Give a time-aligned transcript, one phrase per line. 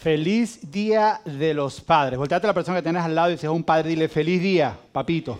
[0.00, 2.18] Feliz Día de los Padres.
[2.18, 4.40] Volteate a la persona que tienes al lado y si es un padre, dile feliz
[4.40, 5.38] día, papito.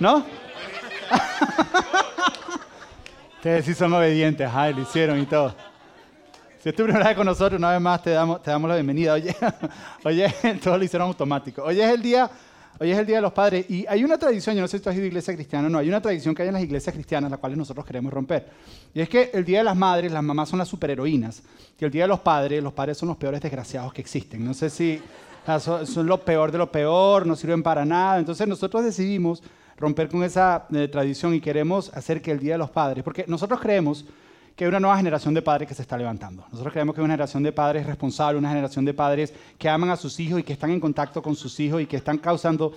[0.00, 0.24] ¿No?
[3.36, 5.54] Ustedes sí son obedientes, ay, lo hicieron y todo.
[6.62, 9.12] Si es tu primera con nosotros, una vez más te damos, te damos la bienvenida.
[9.12, 9.36] Oye,
[10.04, 11.64] oye, todos lo hicieron automático.
[11.64, 12.30] Hoy es el día
[12.78, 14.84] Hoy es el Día de los Padres y hay una tradición, yo no sé si
[14.84, 16.62] tú has ido a iglesia cristiana o no, hay una tradición que hay en las
[16.62, 18.46] iglesias cristianas, las cuales nosotros queremos romper.
[18.92, 21.42] Y es que el Día de las Madres, las mamás son las superheroínas,
[21.78, 24.44] que el Día de los Padres, los padres son los peores desgraciados que existen.
[24.44, 25.00] No sé si
[25.58, 28.18] son, lo peor de lo peor, no sirven para nada.
[28.18, 29.42] Entonces nosotros decidimos
[29.78, 33.24] romper con esa eh, tradición y queremos hacer que el Día de los Padres, porque
[33.26, 34.04] nosotros creemos
[34.56, 36.46] que hay una nueva generación de padres que se está levantando.
[36.50, 39.90] Nosotros creemos que hay una generación de padres responsables, una generación de padres que aman
[39.90, 42.72] a sus hijos y que están en contacto con sus hijos y que están causando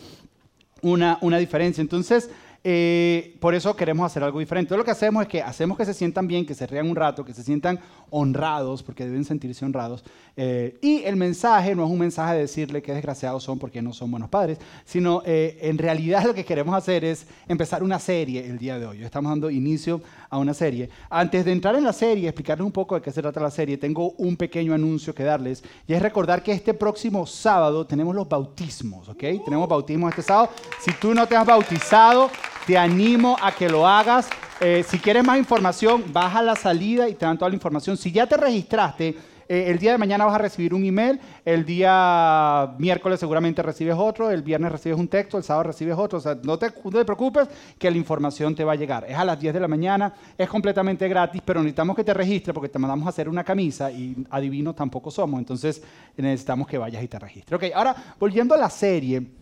[0.81, 1.81] una, una diferencia.
[1.81, 2.29] Entonces,
[2.63, 4.75] eh, por eso queremos hacer algo diferente.
[4.75, 7.23] lo que hacemos es que hacemos que se sientan bien, que se rían un rato,
[7.23, 10.03] que se sientan honrados, porque deben sentirse honrados.
[10.35, 13.93] Eh, y el mensaje no es un mensaje de decirle que desgraciados son porque no
[13.93, 18.45] son buenos padres, sino eh, en realidad lo que queremos hacer es empezar una serie
[18.45, 19.03] el día de hoy.
[19.03, 20.89] Estamos dando inicio a una serie.
[21.09, 23.77] Antes de entrar en la serie, explicarles un poco de qué se trata la serie,
[23.77, 28.27] tengo un pequeño anuncio que darles y es recordar que este próximo sábado tenemos los
[28.27, 29.23] bautismos, ¿ok?
[29.45, 30.49] Tenemos bautismos este sábado.
[30.81, 32.29] Si tú no te has bautizado,
[32.69, 34.29] te animo a que lo hagas.
[34.61, 37.97] Eh, si quieres más información, baja la salida y te dan toda la información.
[37.97, 39.07] Si ya te registraste,
[39.47, 43.95] eh, el día de mañana vas a recibir un email, el día miércoles seguramente recibes
[43.97, 46.19] otro, el viernes recibes un texto, el sábado recibes otro.
[46.19, 47.47] O sea, no te, no te preocupes
[47.79, 49.03] que la información te va a llegar.
[49.09, 52.53] Es a las 10 de la mañana, es completamente gratis, pero necesitamos que te registres
[52.53, 55.39] porque te mandamos a hacer una camisa y adivinos tampoco somos.
[55.39, 55.81] Entonces
[56.15, 57.57] necesitamos que vayas y te registres.
[57.57, 59.38] Ok, ahora volviendo a la serie.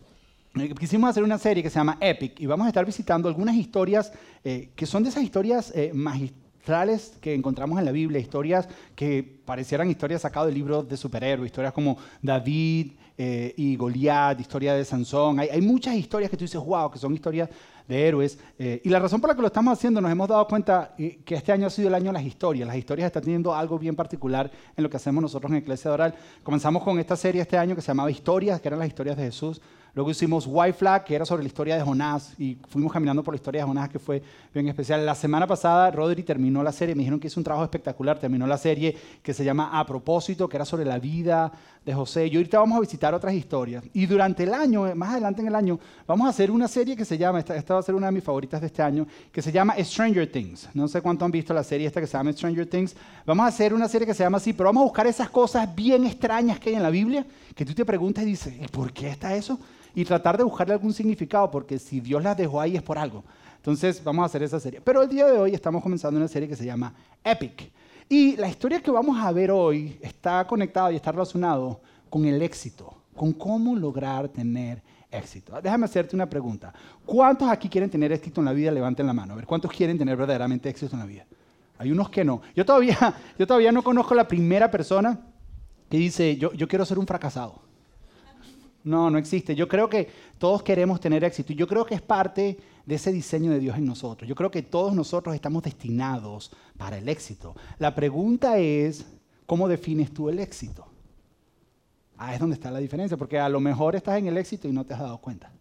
[0.62, 3.56] Eh, quisimos hacer una serie que se llama Epic y vamos a estar visitando algunas
[3.56, 4.12] historias
[4.44, 9.24] eh, que son de esas historias eh, magistrales que encontramos en la Biblia, historias que
[9.46, 15.40] parecieran historias sacadas de libros de superhéroes, historias como David y Goliat, historia de Sansón.
[15.40, 17.50] Hay, hay, muchas historias que tú dices, wow, que son historias
[17.88, 18.38] de héroes.
[18.60, 21.52] y la razón por la que lo estamos haciendo, nos hemos dado cuenta que este
[21.52, 22.68] año ha sido el año de las historias.
[22.68, 26.14] Las historias están teniendo algo bien particular en lo que hacemos nosotros en Iglesia Oral.
[26.44, 29.24] Comenzamos con esta serie este año que se llamaba Historias, que eran las historias de
[29.24, 29.62] Jesús.
[29.98, 33.34] Luego hicimos White Flag, que era sobre la historia de Jonás, y fuimos caminando por
[33.34, 34.22] la historia de Jonás, que fue
[34.54, 35.04] bien especial.
[35.04, 38.46] La semana pasada, Rodri terminó la serie, me dijeron que hizo un trabajo espectacular, terminó
[38.46, 41.52] la serie que se llama A propósito, que era sobre la vida
[41.84, 42.28] de José.
[42.28, 43.86] Y ahorita vamos a visitar otras historias.
[43.92, 47.04] Y durante el año, más adelante en el año, vamos a hacer una serie que
[47.04, 49.42] se llama, esta, esta va a ser una de mis favoritas de este año, que
[49.42, 50.70] se llama Stranger Things.
[50.76, 52.96] No sé cuánto han visto la serie esta que se llama Stranger Things.
[53.26, 55.74] Vamos a hacer una serie que se llama así, pero vamos a buscar esas cosas
[55.74, 57.26] bien extrañas que hay en la Biblia,
[57.56, 59.60] que tú te preguntas y dices, ¿y por qué está eso?
[59.98, 63.24] Y tratar de buscarle algún significado, porque si Dios las dejó ahí es por algo.
[63.56, 64.80] Entonces vamos a hacer esa serie.
[64.80, 66.94] Pero el día de hoy estamos comenzando una serie que se llama
[67.24, 67.72] Epic.
[68.08, 71.82] Y la historia que vamos a ver hoy está conectada y está relacionado
[72.12, 75.60] con el éxito, con cómo lograr tener éxito.
[75.64, 76.72] Déjame hacerte una pregunta.
[77.04, 78.70] ¿Cuántos aquí quieren tener éxito en la vida?
[78.70, 79.34] Levanten la mano.
[79.34, 81.26] A ver, ¿cuántos quieren tener verdaderamente éxito en la vida?
[81.80, 82.44] Hay unos que no.
[82.56, 85.20] Yo todavía, yo todavía no conozco la primera persona
[85.90, 87.67] que dice, yo, yo quiero ser un fracasado.
[88.88, 89.54] No, no existe.
[89.54, 93.52] Yo creo que todos queremos tener éxito yo creo que es parte de ese diseño
[93.52, 94.30] de Dios en nosotros.
[94.30, 97.54] Yo creo que todos nosotros estamos destinados para el éxito.
[97.80, 99.06] La pregunta es,
[99.46, 100.88] ¿cómo defines tú el éxito?
[102.18, 104.72] Ah, es donde está la diferencia, porque a lo mejor estás en el éxito y
[104.72, 105.52] no te has dado cuenta.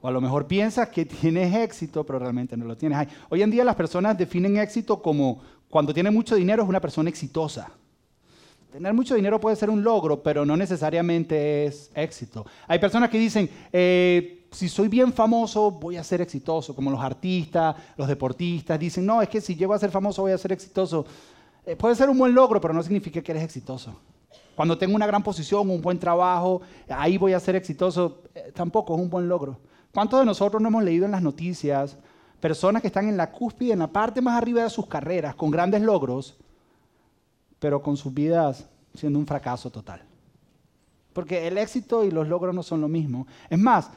[0.00, 3.06] O a lo mejor piensas que tienes éxito, pero realmente no lo tienes.
[3.28, 7.10] Hoy en día las personas definen éxito como cuando tiene mucho dinero es una persona
[7.10, 7.70] exitosa.
[8.70, 12.44] Tener mucho dinero puede ser un logro, pero no necesariamente es éxito.
[12.66, 17.00] Hay personas que dicen, eh, si soy bien famoso, voy a ser exitoso, como los
[17.00, 20.52] artistas, los deportistas, dicen, no, es que si llego a ser famoso, voy a ser
[20.52, 21.06] exitoso.
[21.64, 23.98] Eh, puede ser un buen logro, pero no significa que eres exitoso.
[24.54, 28.94] Cuando tengo una gran posición, un buen trabajo, ahí voy a ser exitoso, eh, tampoco
[28.94, 29.58] es un buen logro.
[29.94, 31.96] ¿Cuántos de nosotros no hemos leído en las noticias
[32.38, 35.50] personas que están en la cúspide, en la parte más arriba de sus carreras, con
[35.50, 36.36] grandes logros,
[37.58, 40.02] pero con sus vidas siendo un fracaso total.
[41.12, 43.26] Porque el éxito y los logros no son lo mismo.
[43.50, 43.90] Es más,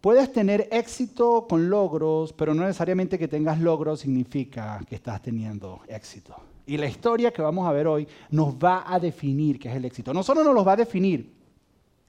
[0.00, 5.80] puedes tener éxito con logros, pero no necesariamente que tengas logros significa que estás teniendo
[5.88, 6.34] éxito.
[6.66, 9.84] Y la historia que vamos a ver hoy nos va a definir qué es el
[9.84, 10.14] éxito.
[10.14, 11.34] No solo nos lo va a definir,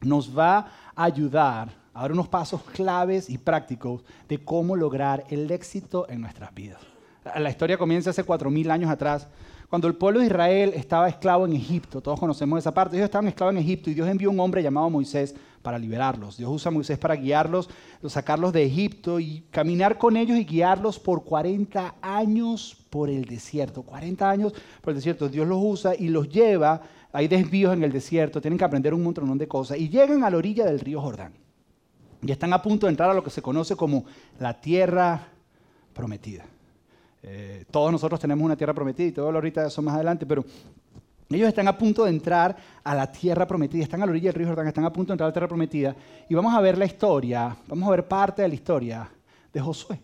[0.01, 0.57] nos va
[0.95, 6.21] a ayudar a dar unos pasos claves y prácticos de cómo lograr el éxito en
[6.21, 6.81] nuestras vidas.
[7.37, 9.27] La historia comienza hace 4.000 años atrás
[9.69, 13.27] Cuando el pueblo de Israel estaba esclavo en Egipto, todos conocemos esa parte, ellos estaban
[13.27, 16.37] esclavos en Egipto y Dios envió un hombre llamado Moisés para liberarlos.
[16.37, 17.69] Dios usa a Moisés para guiarlos,
[18.07, 23.81] sacarlos de Egipto y caminar con ellos y guiarlos por 40 años por el desierto.
[23.81, 25.27] 40 años por el desierto.
[25.27, 26.81] Dios los usa y los lleva,
[27.11, 30.29] hay desvíos en el desierto, tienen que aprender un montón de cosas y llegan a
[30.29, 31.33] la orilla del río Jordán.
[32.21, 34.05] Y están a punto de entrar a lo que se conoce como
[34.39, 35.27] la tierra
[35.93, 36.45] prometida.
[37.27, 40.45] Eh, todos nosotros tenemos una tierra prometida y todo lo ahorita eso más adelante, pero
[41.31, 44.35] ellos están a punto de entrar a la tierra prometida, están a la orilla del
[44.35, 45.95] río Jordán, están a punto de entrar a la tierra prometida
[46.29, 49.09] y vamos a ver la historia, vamos a ver parte de la historia
[49.51, 49.99] de Josué.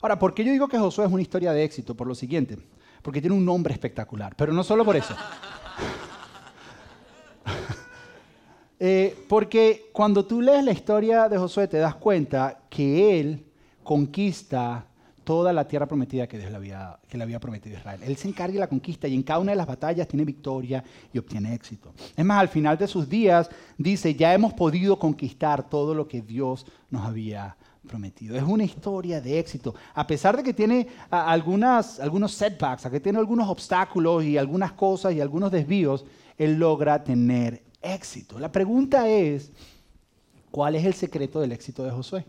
[0.00, 1.96] Ahora, ¿por qué yo digo que Josué es una historia de éxito?
[1.96, 2.56] Por lo siguiente,
[3.02, 5.14] porque tiene un nombre espectacular, pero no solo por eso.
[8.80, 13.46] Eh, porque cuando tú lees la historia de Josué te das cuenta que él
[13.84, 14.84] conquista
[15.24, 18.00] toda la tierra prometida que Dios le había, prometido a Israel.
[18.04, 20.84] Él se encarga de la conquista y en cada una de las batallas tiene victoria
[21.12, 21.94] y obtiene éxito.
[22.16, 23.48] Es más, al final de sus días
[23.78, 27.56] dice, ya hemos podido conquistar todo lo que Dios nos había
[27.86, 28.36] prometido.
[28.36, 29.74] Es una historia de éxito.
[29.94, 35.20] A pesar de que tiene algunos setbacks, que tiene algunos obstáculos y algunas cosas y
[35.20, 36.04] algunos desvíos,
[36.38, 38.38] Él logra tener éxito.
[38.38, 39.52] La pregunta es,
[40.50, 42.24] ¿cuál es el secreto del éxito de Josué?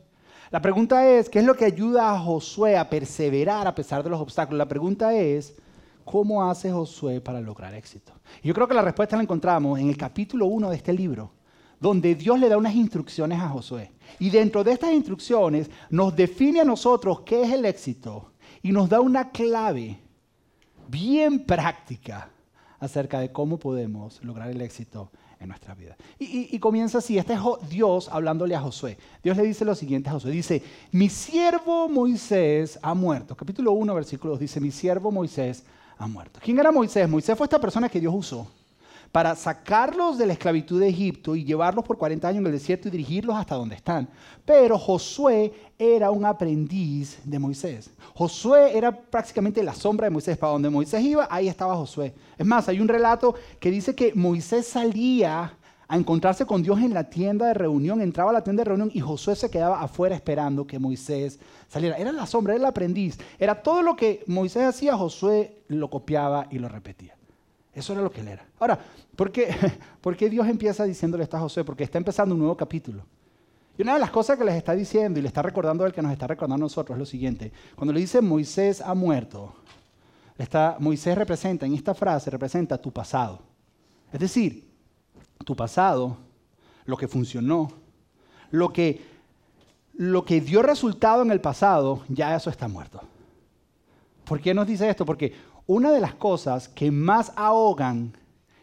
[0.52, 4.10] La pregunta es, ¿qué es lo que ayuda a Josué a perseverar a pesar de
[4.10, 4.60] los obstáculos?
[4.60, 5.56] La pregunta es,
[6.04, 8.14] ¿cómo hace Josué para lograr éxito?
[8.44, 11.32] yo creo que la respuesta la encontramos en el capítulo 1 de este libro,
[11.80, 13.92] donde Dios le da unas instrucciones a Josué.
[14.20, 18.32] Y dentro de estas instrucciones nos define a nosotros qué es el éxito
[18.62, 20.00] y nos da una clave
[20.88, 22.30] bien práctica
[22.80, 25.96] acerca de cómo podemos lograr el éxito en nuestra vida.
[26.20, 27.40] Y, comienza así, este es
[27.70, 28.98] Dios hablándole a Josué.
[29.24, 33.36] Dios le dice lo siguiente a Josué, dice, mi siervo Moisés ha muerto.
[33.36, 35.64] Capítulo 1, versículo 2 dice, mi siervo Moisés
[35.98, 36.40] ha muerto.
[36.44, 37.08] ¿Quién era Moisés?
[37.08, 38.48] Moisés fue esta persona que Dios usó
[39.16, 42.90] para sacarlos de la esclavitud de Egipto y llevarlos por 40 años en el desierto
[42.90, 44.10] y dirigirlos hasta donde están.
[44.44, 47.92] Pero Josué era un aprendiz de Moisés.
[48.14, 50.38] Josué era prácticamente la sombra de Moisés.
[50.38, 52.14] Para donde Moisés iba, ahí estaba Josué.
[52.38, 55.58] Es más, hay un relato que dice que Moisés salía
[55.88, 58.92] a encontrarse con Dios en la tienda de reunión, entraba a la tienda de reunión
[58.94, 61.40] y Josué se quedaba afuera esperando que Moisés
[61.70, 61.96] saliera.
[61.96, 63.18] Era la sombra, era el aprendiz.
[63.40, 67.15] Era todo lo que Moisés hacía, Josué lo copiaba y lo repetía.
[67.76, 68.46] Eso era lo que él era.
[68.58, 68.80] Ahora,
[69.16, 69.54] ¿por qué,
[70.02, 71.66] ¿por qué Dios empieza diciéndole esto a José?
[71.66, 73.06] Porque está empezando un nuevo capítulo.
[73.78, 76.02] Y una de las cosas que les está diciendo y le está recordando el que
[76.02, 77.52] nos está recordando a nosotros es lo siguiente.
[77.76, 79.54] Cuando le dice Moisés ha muerto,
[80.80, 83.42] Moisés representa, en esta frase, representa tu pasado.
[84.14, 84.70] Es decir,
[85.44, 86.16] tu pasado,
[86.86, 87.70] lo que funcionó,
[88.52, 89.02] lo que,
[89.94, 93.02] lo que dio resultado en el pasado, ya eso está muerto.
[94.24, 95.06] ¿Por qué nos dice esto?
[95.06, 95.34] Porque
[95.68, 98.14] una de las cosas que más ahogan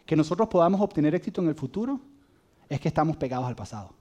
[0.05, 1.99] que nosotros podamos obtener éxito en el futuro
[2.69, 3.91] es que estamos pegados al pasado.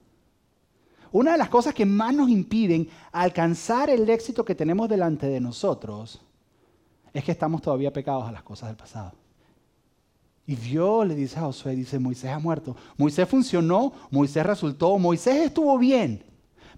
[1.10, 5.40] Una de las cosas que más nos impiden alcanzar el éxito que tenemos delante de
[5.40, 6.22] nosotros
[7.12, 9.12] es que estamos todavía pegados a las cosas del pasado.
[10.46, 12.74] Y Dios le dice a Josué, dice, Moisés ha muerto.
[12.96, 16.24] Moisés funcionó, Moisés resultó, Moisés estuvo bien.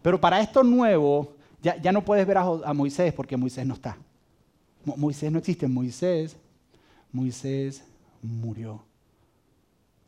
[0.03, 3.97] Pero para esto nuevo, ya, no puedes ver a, a Moisés porque Moisés no está.
[4.84, 5.66] Moisés no existe.
[5.66, 6.36] Moisés,
[7.12, 7.84] Moisés
[8.22, 8.82] murió.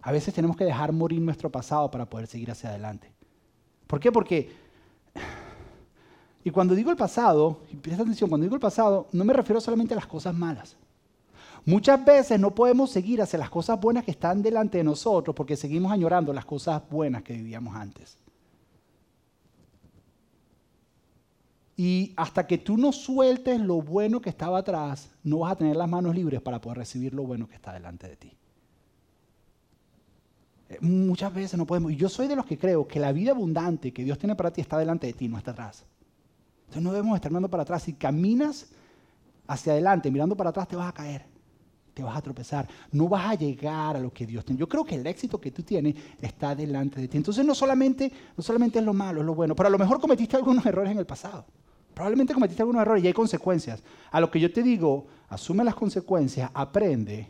[0.03, 3.11] A veces tenemos que dejar morir nuestro pasado para poder seguir hacia adelante.
[3.87, 4.13] ¿Por qué?
[4.13, 4.53] Porque,
[6.45, 9.61] y cuando digo el pasado, y presta atención, cuando digo el pasado, no me refiero
[9.61, 10.77] solamente a las cosas malas.
[11.65, 15.57] Muchas veces no podemos seguir hacia las cosas buenas que están delante de nosotros porque
[15.57, 18.17] seguimos añorando las cosas buenas que vivíamos antes.
[21.77, 25.77] Y hasta que tú no sueltes lo bueno que estaba atrás, no vas a tener
[25.77, 28.33] las manos libres para poder recibir lo bueno que está delante de ti.
[30.71, 31.93] Eh, muchas veces no podemos.
[31.93, 34.51] Y yo soy de los que creo que la vida abundante que Dios tiene para
[34.51, 35.85] ti está delante de ti, no está atrás.
[36.61, 37.83] Entonces no debemos estar mirando para atrás.
[37.83, 38.69] Si caminas
[39.47, 41.27] hacia adelante, mirando para atrás, te vas a caer.
[41.93, 42.67] Te vas a tropezar.
[42.91, 44.59] No vas a llegar a lo que Dios tiene.
[44.59, 47.19] Yo creo que el éxito que tú tienes está delante de ti.
[47.19, 49.55] Entonces no solamente, no solamente es lo malo, es lo bueno.
[49.55, 51.45] Pero a lo mejor cometiste algunos errores en el pasado.
[51.97, 53.83] Probablemente cometiste algunos errores y hay consecuencias.
[54.11, 57.27] A lo que yo te digo, asume las consecuencias, aprende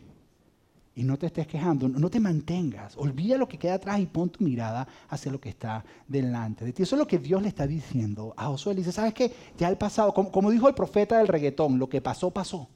[0.93, 2.97] y no te estés quejando, no te mantengas.
[2.97, 6.73] Olvida lo que queda atrás y pon tu mirada hacia lo que está delante de
[6.73, 6.83] ti.
[6.83, 8.73] Eso es lo que Dios le está diciendo a Josué.
[8.73, 9.33] Le dice, ¿sabes qué?
[9.57, 12.57] Ya el pasado, como, como dijo el profeta del reggaetón, lo que pasó, pasó.
[12.57, 12.69] O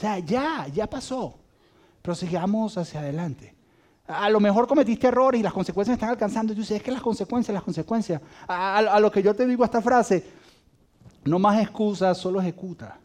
[0.00, 1.38] sea, ya, ya pasó.
[2.00, 3.54] Pero sigamos hacia adelante.
[4.06, 6.52] A lo mejor cometiste errores y las consecuencias están alcanzando.
[6.52, 8.20] Y tú dices, es que las consecuencias, las consecuencias.
[8.48, 10.24] A, lo que yo te digo esta frase,
[11.24, 12.98] no más excusas, solo ejecuta.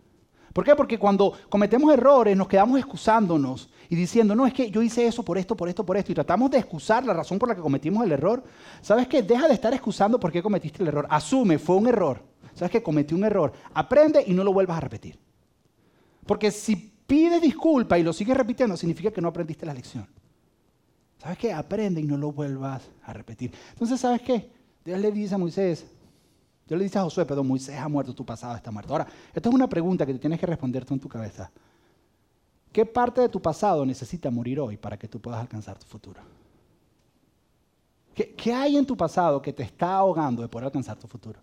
[0.54, 0.75] ¿Por qué?
[0.75, 5.24] Porque cuando cometemos errores nos quedamos excusándonos y diciendo, no, es que yo hice eso
[5.24, 7.62] por esto, por esto, por esto, y tratamos de excusar la razón por la que
[7.62, 8.44] cometimos el error.
[8.82, 9.22] ¿Sabes qué?
[9.22, 11.06] Deja de estar excusando por qué cometiste el error.
[11.12, 12.24] Asume, fue un error.
[12.56, 12.82] ¿Sabes qué?
[12.82, 13.54] Cometí un error.
[13.72, 15.20] Aprende y no lo vuelvas a repetir.
[16.25, 20.08] Porque si pides disculpa y lo sigues repitiendo, significa que no aprendiste la lección.
[21.18, 21.54] ¿Sabes qué?
[21.54, 23.52] Aprende y no lo vuelvas a repetir.
[23.72, 24.50] Entonces, ¿sabes qué?
[24.86, 25.86] Dios le dice a Moisés,
[26.68, 28.94] Dios le dice a Josué, perdón, Moisés ha muerto, tu pasado está muerto.
[28.94, 31.52] Ahora, esto es una pregunta que te tienes que responder tú en tu cabeza.
[32.72, 36.22] ¿Qué parte de tu pasado necesita morir hoy para que tú puedas alcanzar tu futuro?
[38.14, 41.40] ¿Qué, ¿Qué, hay en tu pasado que te está ahogando de poder alcanzar tu futuro?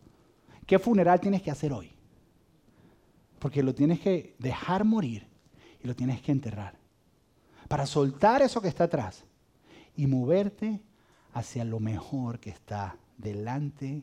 [0.67, 1.91] ¿Qué funeral tienes que hacer hoy?
[3.39, 5.27] Porque lo tienes que dejar morir
[5.83, 6.77] y lo tienes que enterrar.
[7.69, 9.25] Para soltar eso que está atrás
[9.97, 10.81] y moverte
[11.33, 14.03] hacia lo mejor que está delante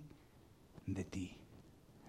[0.86, 1.38] de ti.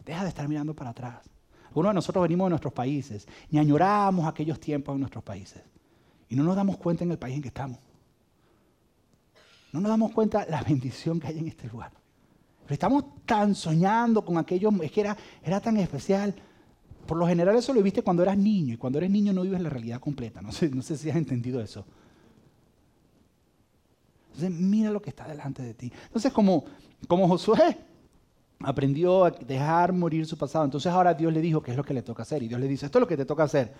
[0.04, 1.30] Deja de estar mirando para atrás.
[1.68, 5.62] Algunos de nosotros venimos de nuestros países y añoramos aquellos tiempos en nuestros países.
[6.28, 7.78] Y no nos damos cuenta en el país en que estamos.
[9.72, 11.92] No nos damos cuenta la bendición que hay en este lugar.
[12.64, 16.34] Pero estamos tan soñando con aquello, es que era, era tan especial.
[17.06, 19.60] Por lo general eso lo viste cuando eras niño y cuando eres niño no vives
[19.60, 20.42] la realidad completa.
[20.42, 21.86] No sé, no sé si has entendido eso.
[24.34, 25.92] Entonces mira lo que está delante de ti.
[26.06, 26.64] Entonces como,
[27.06, 27.78] como Josué
[28.60, 31.94] aprendió a dejar morir su pasado, entonces ahora Dios le dijo qué es lo que
[31.94, 32.42] le toca hacer.
[32.42, 33.72] Y Dios le dice, esto es lo que te toca hacer.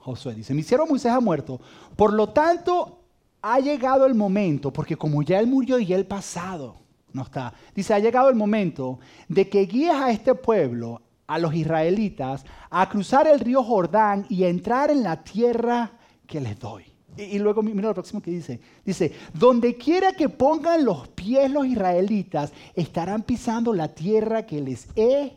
[0.00, 1.60] Josué dice, mi siervo Moisés ha muerto.
[1.96, 3.00] Por lo tanto,
[3.42, 6.76] ha llegado el momento, porque como ya él murió y el pasado
[7.12, 8.98] no está, dice, ha llegado el momento
[9.28, 14.44] de que guíes a este pueblo, a los israelitas, a cruzar el río Jordán y
[14.44, 15.92] a entrar en la tierra
[16.26, 16.84] que les doy.
[17.18, 18.60] Y, luego mira lo próximo que dice.
[18.84, 24.86] Dice, donde quiera que pongan los pies los israelitas, estarán pisando la tierra que les
[24.94, 25.32] he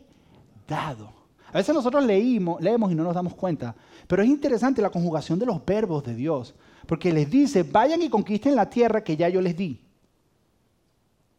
[0.68, 1.12] dado.
[1.48, 3.74] A veces nosotros leímos, leemos y no nos damos cuenta,
[4.06, 6.54] pero es interesante la conjugación de los verbos de Dios,
[6.86, 9.80] porque les dice, vayan y conquisten la tierra que ya yo les di.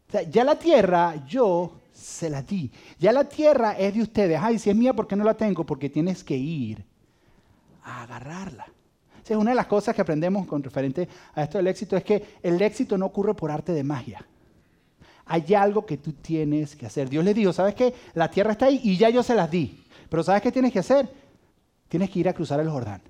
[0.10, 2.70] O sea, ya la tierra yo se la di.
[3.00, 4.40] Ya la tierra es de ustedes.
[4.42, 5.66] Ay, si es mía, ¿por qué no la tengo?
[5.66, 6.84] Porque tienes que ir
[7.84, 8.68] a agarrarla
[9.30, 12.38] es una de las cosas que aprendemos con referente a esto del éxito, es que
[12.42, 14.26] el éxito no ocurre por arte de magia.
[15.26, 17.10] Hay algo que tú tienes que hacer.
[17.10, 17.94] Dios le dijo, ¿sabes qué?
[18.14, 19.84] La tierra está ahí y ya yo se las di.
[20.10, 21.10] Pero ¿sabes qué tienes que hacer?
[21.88, 23.02] Tienes que ir a cruzar el Jordán.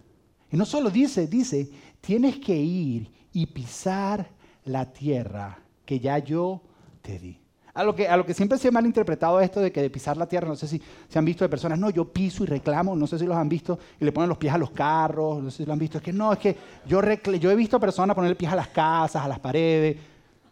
[0.51, 4.29] Y no solo dice, dice, tienes que ir y pisar
[4.65, 6.61] la tierra que ya yo
[7.01, 7.42] te di.
[7.75, 10.15] A lo, que, a lo que siempre se ha malinterpretado esto de que de pisar
[10.15, 12.95] la tierra, no sé si se han visto de personas, no, yo piso y reclamo,
[12.95, 15.49] no sé si los han visto, y le ponen los pies a los carros, no
[15.49, 18.37] sé si lo han visto, es que no, es que yo, he visto personas poner
[18.37, 19.97] pies a las casas, a las paredes,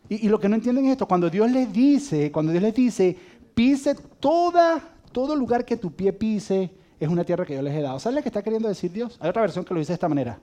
[0.09, 2.73] y, y, lo que no entienden es esto, cuando Dios les dice, cuando Dios les
[2.73, 3.15] dice,
[3.53, 7.81] pise toda, todo lugar que tu pie pise, es una tierra que yo les he
[7.81, 7.99] dado.
[7.99, 9.17] ¿Sabes lo que está queriendo decir Dios?
[9.19, 10.39] Hay otra versión que lo dice de esta manera.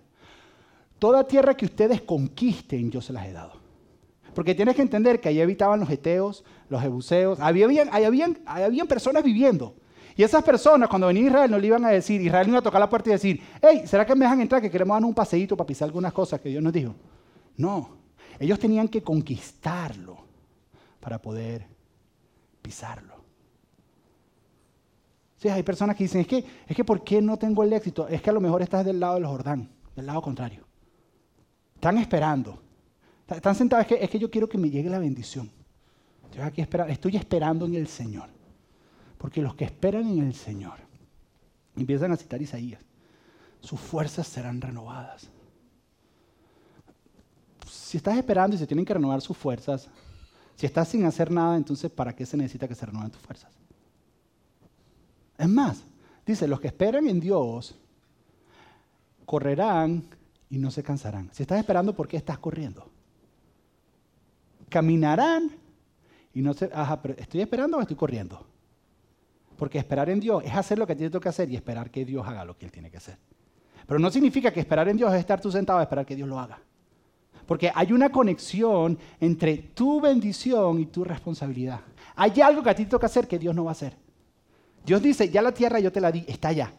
[0.99, 3.53] Toda tierra que ustedes conquisten, yo se las he dado.
[4.35, 9.23] Porque tienes que entender que ahí habitaban los eteos, los jebuseos, había, habían, habían personas
[9.23, 9.75] viviendo.
[10.17, 12.81] Y esas personas, cuando venía Israel, no le iban a decir, Israel iba a tocar
[12.81, 14.61] la puerta y decir, hey, ¿será que me dejan entrar?
[14.61, 16.95] Que queremos dar un paseíto para pisar algunas cosas que Dios nos dijo.
[17.57, 17.97] No,
[18.39, 20.19] ellos tenían que conquistarlo
[21.01, 21.67] para poder
[22.61, 23.15] pisarlo.
[25.37, 28.09] Sí, hay personas que dicen, es que, es que ¿por qué no tengo el éxito?
[28.09, 30.65] Es que a lo mejor estás del lado del Jordán, del lado contrario.
[31.77, 32.59] Están esperando
[33.37, 35.51] están sentados, es que, es que yo quiero que me llegue la bendición.
[36.31, 38.29] Estoy aquí esperando, estoy esperando en el Señor.
[39.17, 40.79] Porque los que esperan en el Señor,
[41.77, 42.81] empiezan a citar Isaías,
[43.61, 45.29] sus fuerzas serán renovadas.
[47.69, 49.89] Si estás esperando y se tienen que renovar sus fuerzas,
[50.55, 53.53] si estás sin hacer nada, entonces ¿para qué se necesita que se renueven tus fuerzas?
[55.37, 55.83] Es más,
[56.25, 57.75] dice, los que esperan en Dios
[59.25, 60.05] correrán
[60.49, 61.31] y no se cansarán.
[61.33, 62.89] Si estás esperando, ¿por qué estás corriendo?
[64.69, 65.51] caminarán
[66.39, 68.47] y no sé, ajá, pero ¿estoy esperando o estoy corriendo?
[69.57, 72.25] Porque esperar en Dios es hacer lo que tiene que hacer y esperar que Dios
[72.25, 73.19] haga lo que Él tiene que hacer.
[73.89, 76.29] Pero no significa que esperar en Dios es estar tú sentado a esperar que Dios
[76.29, 76.61] lo haga.
[77.45, 81.81] Porque hay una conexión entre tu bendición y tu responsabilidad.
[82.15, 83.97] Hay algo que a ti te toca hacer que Dios no va a hacer.
[84.87, 86.73] Dios dice, ya la tierra yo te la di, está allá.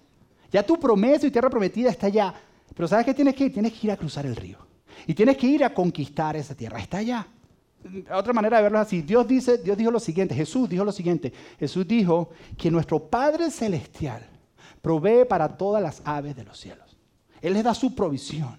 [0.53, 2.33] Ya tu promesa y tierra prometida está allá.
[2.73, 3.53] Pero ¿sabes qué tienes que ir?
[3.53, 4.57] Tienes que ir a cruzar el río.
[5.05, 6.79] Y tienes que ir a conquistar esa tierra.
[6.79, 7.27] Está allá
[8.13, 9.01] otra manera de verlo es así.
[9.01, 11.33] Dios dice, Dios dijo lo siguiente, Jesús dijo lo siguiente.
[11.59, 14.27] Jesús dijo que nuestro Padre celestial
[14.81, 16.97] provee para todas las aves de los cielos.
[17.41, 18.57] Él les da su provisión.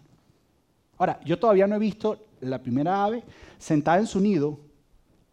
[0.97, 3.23] Ahora, yo todavía no he visto la primera ave
[3.59, 4.59] sentada en su nido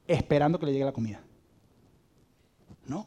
[0.06, 1.22] esperando que le llegue la comida.
[2.86, 3.06] No.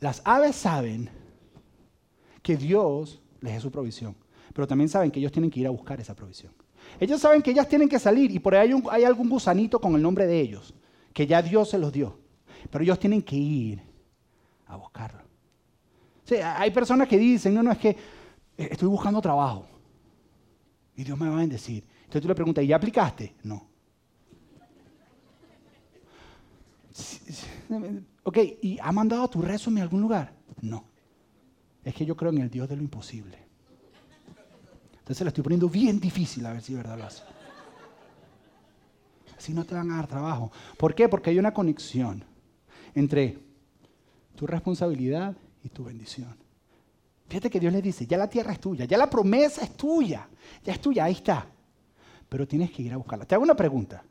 [0.00, 1.10] Las aves saben
[2.42, 4.14] que Dios les dé su provisión,
[4.54, 6.52] pero también saben que ellos tienen que ir a buscar esa provisión.
[6.98, 10.02] Ellos saben que ellas tienen que salir y por ahí hay, algún gusanito con el
[10.02, 10.74] nombre de ellos,
[11.12, 12.18] que ya Dios se los dio,
[12.70, 13.82] pero ellos tienen que ir
[14.66, 15.22] a buscarlo.
[16.56, 19.66] hay personas que dicen, no, no, es que eh, estoy buscando trabajo
[20.96, 21.84] y Dios me va a bendecir.
[21.98, 23.34] Entonces tú le preguntas, ¿y ya aplicaste?
[23.42, 23.68] No.
[28.22, 30.34] Ok, ¿y ha mandado tu resumen a algún lugar?
[30.62, 30.84] No.
[31.84, 33.45] Es que yo creo en el Dios de lo imposible.
[35.06, 37.22] Entonces le estoy poniendo bien difícil a ver si es verdad lo hace.
[39.38, 40.50] Así no te van a dar trabajo.
[40.76, 41.08] ¿Por qué?
[41.08, 42.24] Porque hay una conexión
[42.92, 43.38] entre
[44.34, 46.36] tu responsabilidad y tu bendición.
[47.28, 50.26] Fíjate que Dios le dice, ya la tierra es tuya, ya la promesa es tuya,
[50.64, 51.46] ya es tuya, ahí está.
[52.28, 53.26] Pero tienes que ir a buscarla.
[53.26, 54.02] Te hago una pregunta.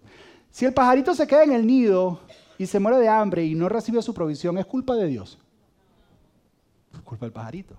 [0.50, 2.22] Si el pajarito se queda en el nido
[2.58, 5.38] y se muere de hambre y no recibe su provisión, ¿es culpa de Dios?
[6.94, 7.76] Es culpa del pajarito,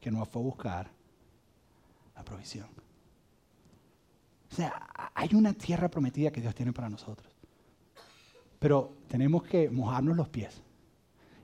[0.00, 1.03] que no fue a buscar
[2.14, 2.66] la provisión.
[4.50, 7.32] O sea, hay una tierra prometida que Dios tiene para nosotros.
[8.58, 10.62] Pero tenemos que mojarnos los pies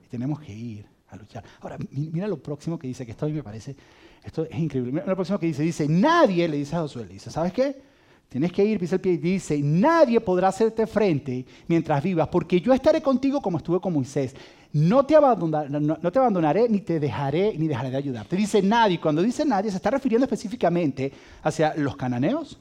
[0.03, 1.43] y tenemos que ir a luchar.
[1.59, 3.75] Ahora, mira lo próximo que dice, que esto a mí me parece,
[4.23, 4.91] esto es increíble.
[4.93, 7.81] Mira lo próximo que dice, dice, nadie, le dice a Josué, le dice, ¿sabes qué?
[8.29, 12.61] Tienes que ir, pisa el pie y dice, nadie podrá hacerte frente mientras vivas, porque
[12.61, 14.33] yo estaré contigo como estuve con Moisés.
[14.73, 18.25] No te, abandonaré, ni te dejaré, ni dejaré de ayudar.
[18.25, 19.01] Te dice nadie.
[19.01, 21.11] Cuando dice nadie, se está refiriendo específicamente
[21.43, 22.57] hacia los cananeos,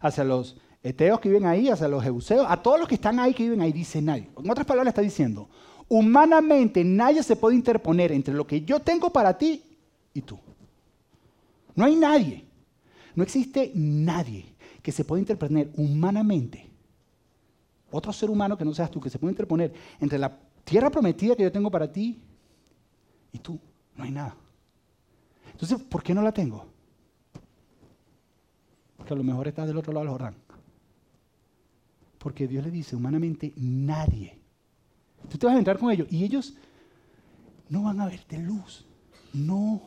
[0.00, 3.34] hacia los eteos que viven ahí, hacia los jebuseos, a todos los que están ahí
[3.34, 4.30] que viven ahí, dice nadie.
[4.42, 5.50] En otras palabras, está diciendo,
[5.88, 9.62] humanamente nadie se puede interponer entre lo que yo tengo para ti
[10.14, 10.38] y tú.
[11.74, 12.44] No hay nadie.
[13.14, 14.46] No existe nadie
[14.82, 16.70] que se puede interponer humanamente,
[17.90, 21.36] otro ser humano que no seas tú, que se puede interponer entre la tierra prometida
[21.36, 22.20] que yo tengo para ti
[23.32, 23.58] y tú.
[23.96, 24.34] No hay nada.
[25.52, 26.66] Entonces, ¿por qué no la tengo?
[28.96, 30.34] Porque a lo mejor estás del otro lado del Jordán.
[32.18, 34.38] Porque Dios le dice, humanamente, nadie.
[35.28, 36.54] Tú te vas a entrar con ellos y ellos
[37.68, 38.86] no van a verte luz.
[39.32, 39.82] No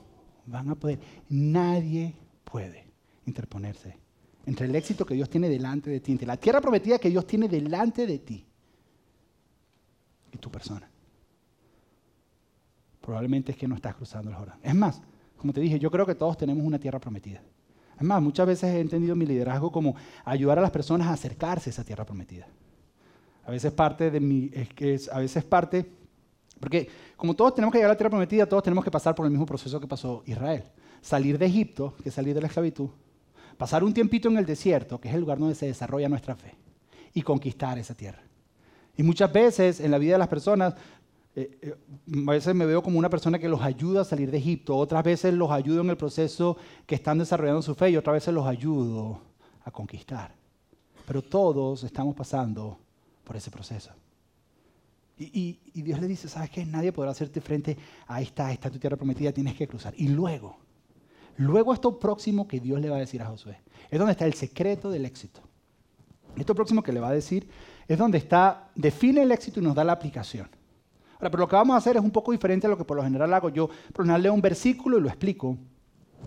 [0.45, 0.99] van a poder.
[1.29, 2.87] Nadie puede
[3.25, 3.97] interponerse
[4.45, 7.25] entre el éxito que Dios tiene delante de ti, entre la tierra prometida que Dios
[7.25, 8.45] tiene delante de ti
[10.43, 10.87] tu persona.
[13.01, 14.59] Probablemente es que no estás cruzando el Jordán.
[14.61, 15.01] Es más,
[15.37, 17.41] como te dije, yo creo que todos tenemos una tierra prometida.
[17.97, 21.69] Es más, muchas veces he entendido mi liderazgo como ayudar a las personas a acercarse
[21.69, 22.47] a esa tierra prometida.
[23.45, 25.85] A veces parte de mi, es que es, a veces parte,
[26.59, 29.25] porque como todos tenemos que llegar a la tierra prometida, todos tenemos que pasar por
[29.25, 30.63] el mismo proceso que pasó Israel.
[31.01, 32.89] Salir de Egipto, que salir de la esclavitud,
[33.57, 36.55] pasar un tiempito en el desierto, que es el lugar donde se desarrolla nuestra fe,
[37.13, 38.23] y conquistar esa tierra.
[38.95, 40.75] Y muchas veces en la vida de las personas,
[41.35, 41.75] eh, eh,
[42.27, 45.03] a veces me veo como una persona que los ayuda a salir de Egipto, otras
[45.03, 48.45] veces los ayudo en el proceso que están desarrollando su fe y otras veces los
[48.45, 49.21] ayudo
[49.63, 50.35] a conquistar.
[51.07, 52.77] Pero todos estamos pasando
[53.23, 53.91] por ese proceso.
[55.17, 56.65] Y, Dios le dice, ¿sabes qué?
[56.65, 57.77] Nadie podrá hacerte frente
[58.07, 59.93] a esta, esta tu tierra prometida, tienes que cruzar.
[59.95, 60.57] Y luego,
[61.37, 63.57] Luego esto próximo que Dios le va a decir a Josué,
[63.89, 65.41] es donde está el secreto del éxito.
[66.35, 67.47] Esto próximo que le va a decir
[67.87, 70.47] es donde está, define el éxito y nos da la aplicación.
[71.15, 72.97] Ahora, pero lo que vamos a hacer es un poco diferente a lo que por
[72.97, 73.69] lo general hago yo.
[73.95, 75.57] General leo un versículo y lo explico.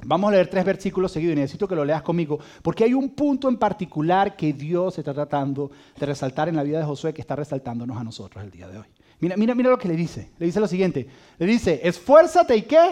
[0.04, 3.10] Vamos a leer tres versículos seguidos y necesito que lo leas conmigo, porque hay un
[3.10, 7.22] punto en particular que Dios está tratando de resaltar en la vida de Josué que
[7.22, 8.86] está resaltándonos a nosotros el día de hoy.
[9.20, 10.30] Mira, mira, mira lo que le dice.
[10.38, 11.08] Le dice lo siguiente.
[11.38, 12.90] Le dice, esfuérzate y qué?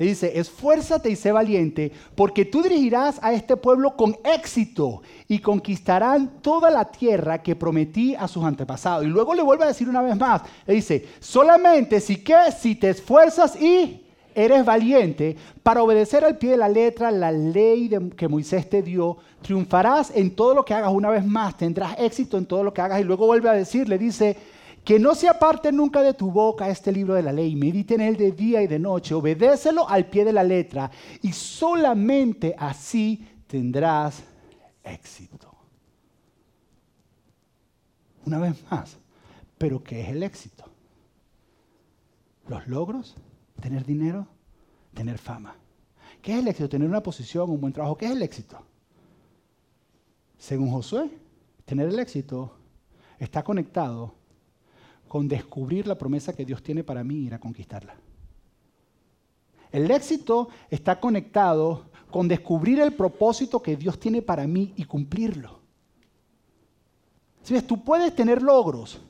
[0.00, 5.40] Le dice, esfuérzate y sé valiente, porque tú dirigirás a este pueblo con éxito y
[5.40, 9.04] conquistarán toda la tierra que prometí a sus antepasados.
[9.04, 12.76] Y luego le vuelve a decir una vez más, le dice, solamente si que si
[12.76, 18.26] te esfuerzas y eres valiente para obedecer al pie de la letra la ley que
[18.26, 22.46] Moisés te dio, triunfarás en todo lo que hagas una vez más, tendrás éxito en
[22.46, 23.02] todo lo que hagas.
[23.02, 24.34] Y luego vuelve a decir, le dice,
[24.90, 28.00] que no se aparte nunca de tu boca este libro de la ley, medite en
[28.00, 30.90] él de día y de noche, obedécelo al pie de la letra
[31.22, 34.20] y solamente así tendrás
[34.82, 35.54] éxito.
[38.26, 38.96] Una vez más,
[39.58, 40.64] pero ¿qué es el éxito?
[42.48, 43.14] Los logros,
[43.60, 44.26] tener dinero,
[44.92, 45.54] tener fama.
[46.20, 46.68] ¿Qué es el éxito?
[46.68, 47.96] Tener una posición, un buen trabajo.
[47.96, 48.60] ¿Qué es el éxito?
[50.36, 51.08] Según Josué,
[51.64, 52.56] tener el éxito
[53.20, 54.18] está conectado
[55.10, 57.96] con descubrir la promesa que Dios tiene para mí y ir a conquistarla.
[59.72, 65.58] El éxito está conectado con descubrir el propósito que Dios tiene para mí y cumplirlo.
[67.42, 69.00] Si ves, tú puedes tener logros,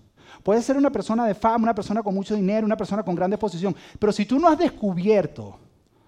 [0.42, 3.36] Puedes ser una persona de fama, una persona con mucho dinero, una persona con grande
[3.36, 3.76] posición.
[3.98, 5.58] Pero si tú no has descubierto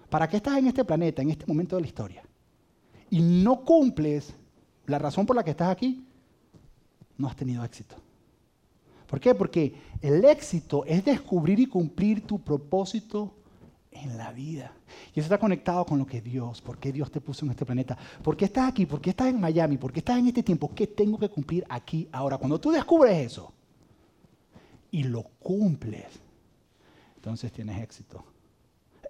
[0.09, 2.23] para qué estás en este planeta, en este momento de la historia,
[3.11, 4.33] y no cumples
[4.87, 6.07] la razón por la que estás aquí,
[7.19, 7.95] no has tenido éxito.
[9.13, 9.35] ¿Por qué?
[9.35, 13.35] Porque el éxito es descubrir y cumplir tu propósito
[13.91, 14.73] en la vida.
[15.15, 17.67] Y eso está conectado con lo que Dios, por qué Dios te puso en este
[17.67, 20.43] planeta, por qué estás aquí, por qué estás en Miami, por qué estás en este
[20.43, 22.39] tiempo, qué tengo que cumplir aquí ahora.
[22.39, 23.53] Cuando tú descubres eso
[24.91, 26.19] y lo cumples,
[27.17, 28.25] entonces tienes éxito.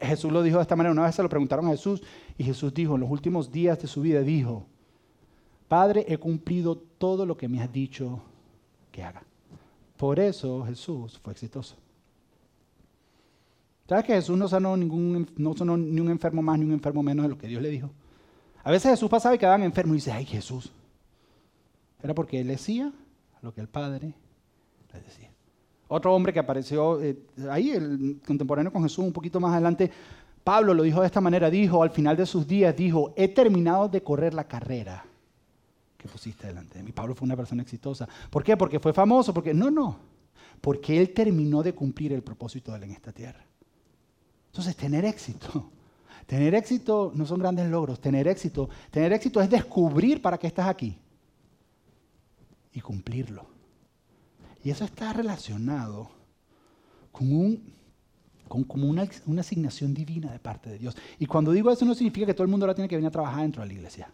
[0.00, 2.02] Jesús lo dijo de esta manera, una vez se lo preguntaron a Jesús
[2.36, 4.66] y Jesús dijo, en los últimos días de su vida dijo,
[5.68, 8.20] Padre, he cumplido todo lo que me has dicho
[8.90, 9.22] que haga.
[10.02, 11.76] Por eso Jesús fue exitoso.
[13.88, 17.04] ¿Sabes que Jesús no sanó, ningún, no sanó ni un enfermo más ni un enfermo
[17.04, 17.88] menos de lo que Dios le dijo?
[18.64, 20.72] A veces Jesús pasaba y quedaban enfermos y dice, ay Jesús.
[22.02, 22.92] Era porque él decía
[23.42, 24.12] lo que el Padre
[24.92, 25.30] le decía.
[25.86, 27.16] Otro hombre que apareció eh,
[27.48, 29.88] ahí, el contemporáneo con Jesús, un poquito más adelante,
[30.42, 33.88] Pablo lo dijo de esta manera, dijo al final de sus días, dijo, he terminado
[33.88, 35.04] de correr la carrera
[36.02, 36.92] que pusiste delante de mí.
[36.92, 38.08] Pablo fue una persona exitosa.
[38.28, 38.56] ¿Por qué?
[38.56, 39.96] Porque fue famoso, porque no, no,
[40.60, 43.44] porque él terminó de cumplir el propósito de él en esta tierra.
[44.46, 45.70] Entonces, tener éxito,
[46.26, 50.66] tener éxito no son grandes logros, tener éxito, tener éxito es descubrir para qué estás
[50.66, 50.98] aquí
[52.72, 53.46] y cumplirlo.
[54.64, 56.10] Y eso está relacionado
[57.12, 57.72] con un
[58.48, 60.94] con, una, una, asignación divina de parte de Dios.
[61.18, 63.10] Y cuando digo eso no significa que todo el mundo ahora tiene que venir a
[63.10, 64.12] trabajar dentro de la iglesia.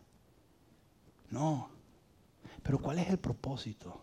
[1.31, 1.78] No.
[2.69, 3.99] Pero ¿cuál es el propósito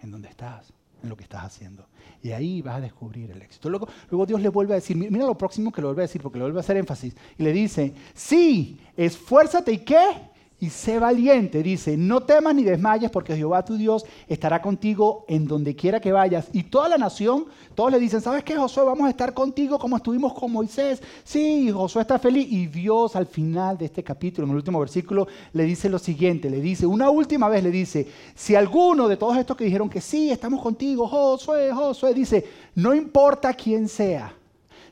[0.00, 0.70] en donde estás?
[1.02, 1.86] en lo que estás haciendo.
[2.22, 3.68] Y ahí vas a descubrir el éxito.
[3.68, 6.38] Luego, Dios le vuelve a decir, mira lo próximo que le vuelve a decir, porque
[6.38, 7.14] le vuelve a hacer énfasis.
[7.38, 10.30] Y le dice, sí, esfuérzate y qué?
[10.58, 11.62] Y sé valiente.
[11.62, 16.12] Dice, no temas ni desmayes porque Jehová tu Dios estará contigo en donde quiera que
[16.12, 16.48] vayas.
[16.52, 18.84] Y toda la nación, todos le dicen, ¿sabes qué, Josué?
[18.84, 21.02] Vamos a estar contigo como estuvimos con Moisés.
[21.24, 22.46] Sí, Josué está feliz.
[22.50, 26.48] Y Dios al final de este capítulo, en el último versículo, le dice lo siguiente,
[26.48, 30.00] le dice, una última vez le dice, si alguno de todos estos que dijeron que
[30.00, 34.34] sí, estamos contigo, Josué, Josué, dice, no importa quién sea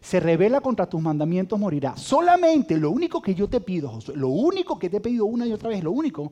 [0.04, 1.96] se revela contra tus mandamientos, morirá.
[1.96, 5.46] Solamente lo único que yo te pido, Josué, lo único que te he pedido una
[5.46, 6.30] y otra vez, lo único,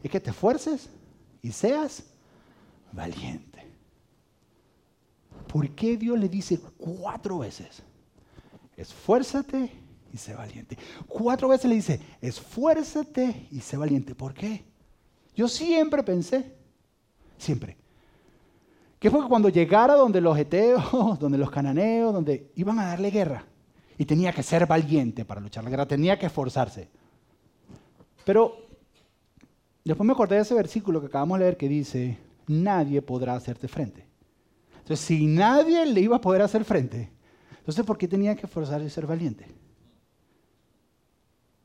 [0.00, 0.88] es que te esfuerces
[1.42, 2.04] y seas
[2.92, 3.66] valiente.
[5.48, 7.82] ¿Por qué Dios le dice cuatro veces?
[8.76, 9.68] Esfuérzate
[10.12, 10.78] y sé valiente.
[11.08, 14.14] Cuatro veces le dice, esfuérzate y sé valiente.
[14.14, 14.64] ¿Por qué?
[15.34, 16.54] Yo siempre pensé,
[17.36, 17.78] siempre,
[18.98, 20.84] que fue cuando llegara donde los eteos,
[21.20, 23.44] donde los cananeos, donde iban a darle guerra,
[23.96, 26.88] y tenía que ser valiente para luchar la guerra, tenía que esforzarse.
[28.24, 28.56] Pero
[29.84, 33.68] después me acordé de ese versículo que acabamos de leer que dice, nadie podrá hacerte
[33.68, 34.06] frente.
[34.78, 37.10] Entonces, si nadie le iba a poder hacer frente,
[37.58, 39.44] entonces ¿por qué tenía que esforzarse y ser valiente?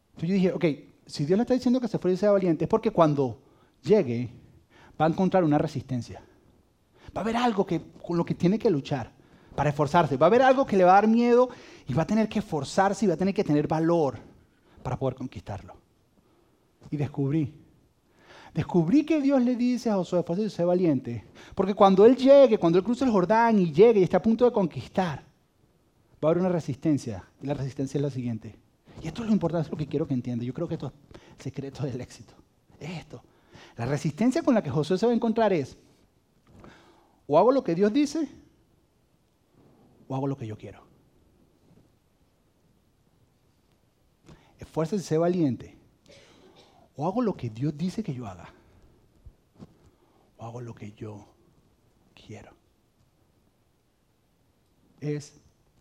[0.10, 0.66] Entonces yo dije, ok,
[1.06, 3.40] si Dios le está diciendo que se esfuerce y sea valiente, es porque cuando
[3.82, 4.30] llegue
[5.00, 6.22] va a encontrar una resistencia.
[7.16, 9.12] Va a haber algo que, con lo que tiene que luchar
[9.56, 10.18] para esforzarse.
[10.18, 11.50] Va a haber algo que le va a dar miedo
[11.88, 14.18] y va a tener que esforzarse y va a tener que tener valor
[14.82, 15.76] para poder conquistarlo.
[16.90, 17.54] Y descubrí.
[18.54, 21.26] Descubrí que Dios le dice a Josué, y sé valiente.
[21.56, 24.46] Porque cuando él llegue, cuando él cruce el Jordán y llegue y esté a punto
[24.46, 25.24] de conquistar,
[26.24, 27.24] va a haber una resistencia.
[27.42, 28.56] Y la resistencia es la siguiente.
[29.02, 30.46] Y esto es lo importante, es lo que quiero que entienda.
[30.46, 30.94] Yo creo que esto es
[31.38, 32.36] el secreto del éxito.
[32.80, 33.24] Esto.
[33.76, 35.78] La resistencia con la que Josué se va a encontrar es,
[37.28, 38.28] o hago lo que Dios dice,
[40.08, 40.84] o hago lo que yo quiero.
[44.60, 45.78] Esfuérzate y sé valiente.
[46.96, 48.54] O hago lo que Dios dice que yo haga,
[50.38, 51.26] o hago lo que yo
[52.14, 52.52] quiero.
[55.02, 55.40] Es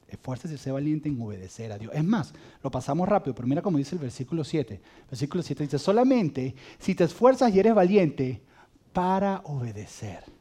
[0.08, 1.92] esfuérzate y sé valiente en obedecer a Dios.
[1.94, 4.80] Es más, lo pasamos rápido, pero mira como dice el versículo 7.
[5.08, 8.42] versículo 7 dice, solamente si te esfuerzas y eres valiente
[8.92, 10.31] para obedecer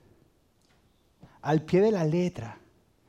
[1.42, 2.58] al pie de la letra.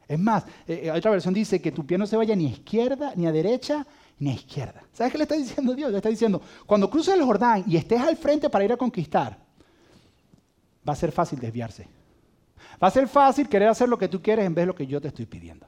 [0.09, 2.51] Es más, eh, eh, otra versión dice que tu pie no se vaya ni a
[2.51, 3.87] izquierda, ni a derecha,
[4.19, 4.83] ni a izquierda.
[4.93, 5.91] ¿Sabes qué le está diciendo Dios?
[5.91, 9.39] Le está diciendo, cuando cruces el Jordán y estés al frente para ir a conquistar,
[10.87, 11.89] va a ser fácil desviarse.
[12.83, 14.87] Va a ser fácil querer hacer lo que tú quieres en vez de lo que
[14.87, 15.67] yo te estoy pidiendo.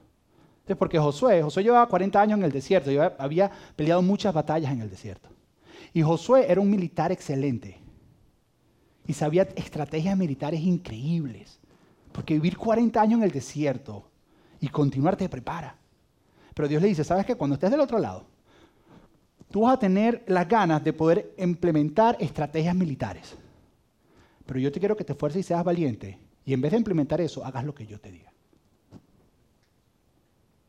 [0.57, 4.81] Entonces, porque Josué, Josué llevaba 40 años en el desierto, había peleado muchas batallas en
[4.81, 5.29] el desierto.
[5.93, 7.79] Y Josué era un militar excelente.
[9.07, 11.61] Y sabía estrategias militares increíbles.
[12.15, 14.09] Porque vivir 40 años en el desierto
[14.61, 15.77] y continuar te prepara.
[16.55, 17.35] Pero Dios le dice, ¿sabes qué?
[17.35, 18.25] Cuando estés del otro lado,
[19.51, 23.35] tú vas a tener las ganas de poder implementar estrategias militares.
[24.47, 27.21] Pero yo te quiero que te esfuerces y seas valiente Y en vez de implementar
[27.21, 28.33] eso, hagas lo que yo te diga.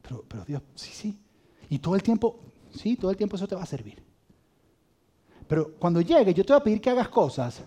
[0.01, 1.19] Pero, pero Dios, sí, sí.
[1.69, 2.39] Y todo el tiempo,
[2.73, 4.01] sí, todo el tiempo eso te va a servir.
[5.47, 7.61] Pero cuando llegue, yo te voy a pedir que hagas cosas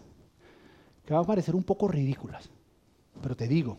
[1.07, 2.51] que van a parecer un poco ridículas.
[3.23, 3.79] Pero te digo,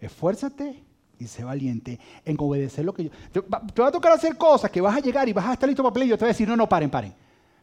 [0.00, 0.82] esfuérzate
[1.18, 3.10] y sé valiente en obedecer lo que yo...
[3.32, 3.40] Te
[3.82, 5.92] va a tocar hacer cosas que vas a llegar y vas a estar listo para
[5.92, 7.14] pelear y yo te voy a decir, no, no, paren, paren.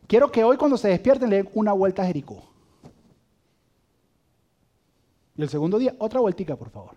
[0.07, 2.43] Quiero que hoy cuando se despierten le den una vuelta a Jericó.
[5.35, 6.95] Y el segundo día, otra vueltica, por favor.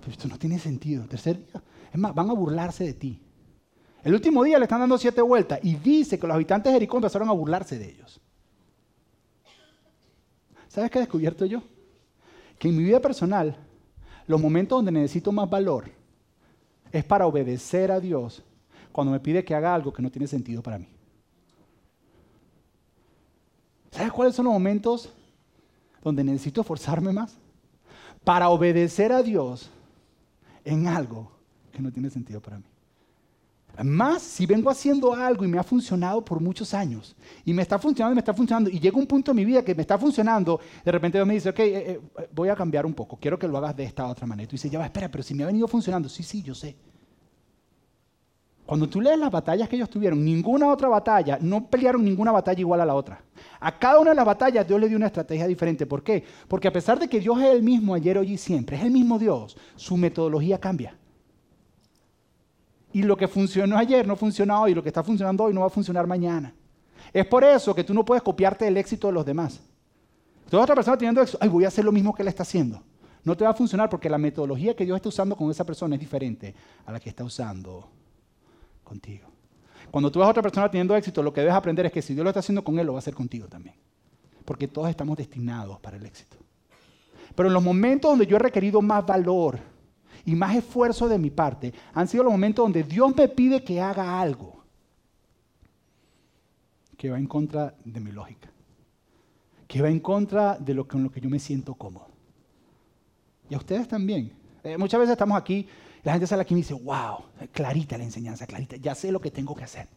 [0.00, 1.04] Pero esto no tiene sentido.
[1.04, 3.20] Tercer día, es más, van a burlarse de ti.
[4.02, 6.96] El último día le están dando siete vueltas y dice que los habitantes de Jericó
[6.96, 8.20] empezaron a burlarse de ellos.
[10.68, 11.62] ¿Sabes qué he descubierto yo?
[12.62, 13.56] Que en mi vida personal,
[14.28, 15.90] los momentos donde necesito más valor
[16.92, 18.40] es para obedecer a Dios
[18.92, 20.86] cuando me pide que haga algo que no tiene sentido para mí.
[23.90, 25.12] ¿Sabes cuáles son los momentos
[26.04, 27.36] donde necesito esforzarme más?
[28.22, 29.68] Para obedecer a Dios
[30.64, 31.32] en algo
[31.72, 32.71] que no tiene sentido para mí.
[33.82, 37.78] Más si vengo haciendo algo y me ha funcionado por muchos años, y me está
[37.78, 40.60] funcionando me está funcionando, y llega un punto en mi vida que me está funcionando,
[40.84, 42.00] de repente Dios me dice, ok, eh, eh,
[42.34, 44.44] voy a cambiar un poco, quiero que lo hagas de esta otra manera.
[44.44, 46.54] Y tú dices, ya va, espera, pero si me ha venido funcionando, sí, sí, yo
[46.54, 46.76] sé.
[48.66, 52.60] Cuando tú lees las batallas que ellos tuvieron, ninguna otra batalla, no pelearon ninguna batalla
[52.60, 53.22] igual a la otra.
[53.58, 55.84] A cada una de las batallas Dios le dio una estrategia diferente.
[55.84, 56.24] ¿Por qué?
[56.46, 58.90] Porque a pesar de que Dios es el mismo ayer, hoy y siempre, es el
[58.90, 60.96] mismo Dios, su metodología cambia.
[62.92, 65.66] Y lo que funcionó ayer no funciona hoy, lo que está funcionando hoy no va
[65.66, 66.54] a funcionar mañana.
[67.12, 69.60] Es por eso que tú no puedes copiarte el éxito de los demás.
[70.50, 72.82] Toda otra persona teniendo éxito, ay, voy a hacer lo mismo que él está haciendo.
[73.24, 75.94] No te va a funcionar porque la metodología que Dios está usando con esa persona
[75.94, 77.88] es diferente a la que está usando
[78.82, 79.28] contigo.
[79.90, 82.14] Cuando tú ves a otra persona teniendo éxito, lo que debes aprender es que si
[82.14, 83.76] Dios lo está haciendo con él, lo va a hacer contigo también.
[84.44, 86.36] Porque todos estamos destinados para el éxito.
[87.34, 89.58] Pero en los momentos donde yo he requerido más valor,
[90.24, 93.80] y más esfuerzo de mi parte han sido los momentos donde Dios me pide que
[93.80, 94.62] haga algo
[96.96, 98.48] que va en contra de mi lógica,
[99.66, 102.06] que va en contra de lo con lo que yo me siento cómodo.
[103.50, 104.32] Y a ustedes también.
[104.62, 105.66] Eh, muchas veces estamos aquí,
[106.04, 109.20] la gente sale aquí y me dice, wow, clarita la enseñanza, clarita, ya sé lo
[109.20, 109.88] que tengo que hacer.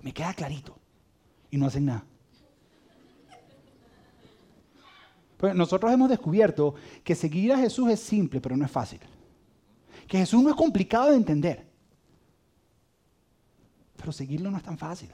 [0.00, 0.78] Me queda clarito.
[1.50, 2.06] Y no hacen nada.
[5.36, 9.00] Pues nosotros hemos descubierto que seguir a Jesús es simple, pero no es fácil
[10.06, 11.66] que Jesús no es complicado de entender.
[13.96, 15.08] Pero seguirlo no es tan fácil.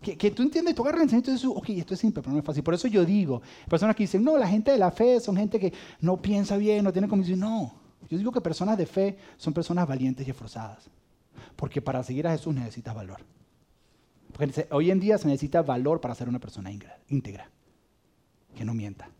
[0.00, 2.38] Que, tú entiendes, tú agarras el enseñamiento de Jesús, ok, esto es simple, pero no
[2.38, 2.62] es fácil.
[2.62, 5.58] Por eso yo digo, personas que dicen, no, la gente de la fe son gente
[5.58, 7.40] que no piensa bien, no tiene convicción.
[7.40, 7.74] No,
[8.08, 10.88] yo digo que personas de fe son personas valientes y esforzadas.
[11.56, 13.20] Porque para seguir a Jesús necesitas valor.
[14.32, 16.70] Porque hoy en día se necesita valor para ser una persona
[17.08, 17.50] íntegra,
[18.54, 19.10] que no mienta.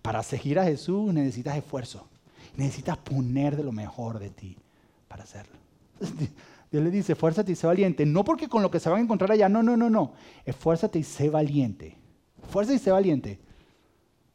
[0.00, 2.08] Para seguir a Jesús necesitas esfuerzo.
[2.56, 4.56] Necesitas poner de lo mejor de ti
[5.08, 5.56] para hacerlo.
[6.70, 8.06] Dios le dice, esfuérzate y sé valiente.
[8.06, 10.12] No porque con lo que se van a encontrar allá, no, no, no, no.
[10.44, 11.98] Esfuérzate y sé valiente.
[12.48, 13.38] Fuerza y sé valiente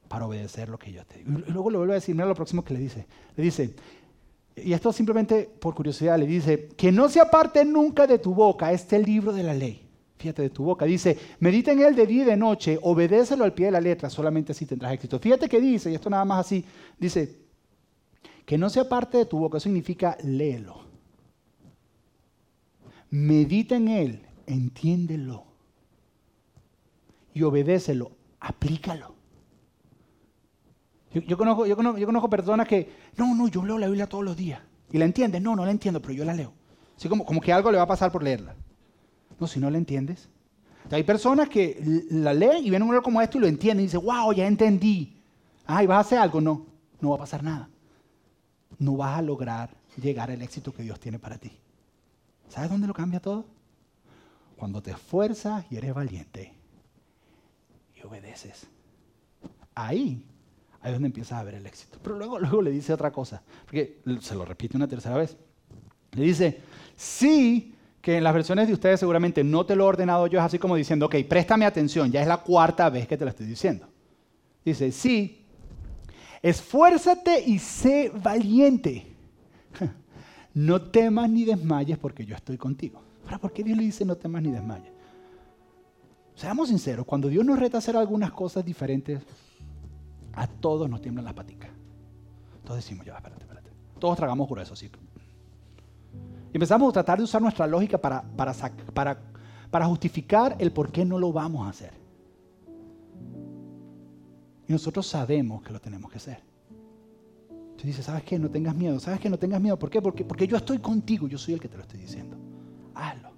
[0.07, 1.39] para obedecer lo que yo te digo.
[1.47, 3.05] Y luego le vuelve a decir, mira lo próximo que le dice.
[3.35, 3.75] Le dice,
[4.55, 8.71] y esto simplemente por curiosidad, le dice, que no se aparte nunca de tu boca
[8.71, 9.83] este libro de la ley.
[10.17, 10.85] Fíjate de tu boca.
[10.85, 14.09] Dice, medita en él de día y de noche, obedécelo al pie de la letra,
[14.09, 15.19] solamente así tendrás éxito.
[15.19, 16.65] Fíjate que dice, y esto nada más así,
[16.97, 17.46] dice,
[18.47, 20.85] que no sea parte de tu boca, significa léelo.
[23.09, 25.43] Medita en él, entiéndelo.
[27.33, 29.15] Y obedécelo, aplícalo.
[31.11, 34.61] Yo, conozco, yo, conozco, personas que, no, no, yo leo la Biblia todos los días.
[34.93, 35.41] ¿Y la entiendes?
[35.41, 36.53] No, no la entiendo, pero yo la leo.
[36.95, 38.55] Así como, como que algo le va a pasar por leerla.
[39.41, 40.29] No, si no la entiendes.
[40.89, 43.87] Hay personas que la leen y ven un libro como esto y lo entienden y
[43.87, 45.17] dicen, wow, ya entendí.
[45.65, 46.39] Ah, ¿y vas a hacer algo?
[46.39, 46.65] No,
[47.01, 47.69] no va a pasar nada
[48.79, 51.51] no vas a lograr llegar al éxito que Dios tiene para ti.
[52.49, 53.45] ¿Sabes dónde lo cambia todo?
[54.55, 56.53] Cuando te esfuerzas y eres valiente
[57.95, 58.67] y obedeces.
[59.75, 60.25] Ahí,
[60.81, 61.99] ahí es donde empiezas a ver el éxito.
[62.01, 65.37] Pero luego, luego le dice otra cosa, porque se lo repite una tercera vez.
[66.13, 66.61] Le dice,
[66.95, 70.45] sí, que en las versiones de ustedes seguramente no te lo he ordenado yo, es
[70.45, 73.45] así como diciendo, ok, préstame atención, ya es la cuarta vez que te lo estoy
[73.45, 73.87] diciendo.
[74.63, 75.45] Dice, sí,
[76.41, 79.15] Esfuérzate y sé valiente.
[80.53, 82.99] No temas ni desmayes porque yo estoy contigo.
[83.25, 84.91] Ahora, ¿por qué Dios le dice no temas ni desmayes?
[86.33, 89.21] Seamos sinceros, cuando Dios nos reta a hacer algunas cosas diferentes,
[90.33, 91.69] a todos nos tiemblan las paticas.
[92.63, 93.69] Todos decimos, ya, espérate, espérate.
[93.99, 94.89] Todos tragamos grueso, así.
[96.51, 98.53] Y empezamos a tratar de usar nuestra lógica para, para,
[98.93, 99.19] para,
[99.69, 101.91] para justificar el por qué no lo vamos a hacer.
[104.67, 106.39] Y nosotros sabemos que lo tenemos que hacer.
[107.77, 108.39] Tú dices, ¿sabes qué?
[108.39, 108.99] No tengas miedo.
[108.99, 109.29] ¿Sabes qué?
[109.29, 109.77] No tengas miedo.
[109.77, 110.01] ¿Por qué?
[110.01, 111.27] Porque, porque yo estoy contigo.
[111.27, 112.35] Yo soy el que te lo estoy diciendo.
[112.95, 113.29] Hazlo.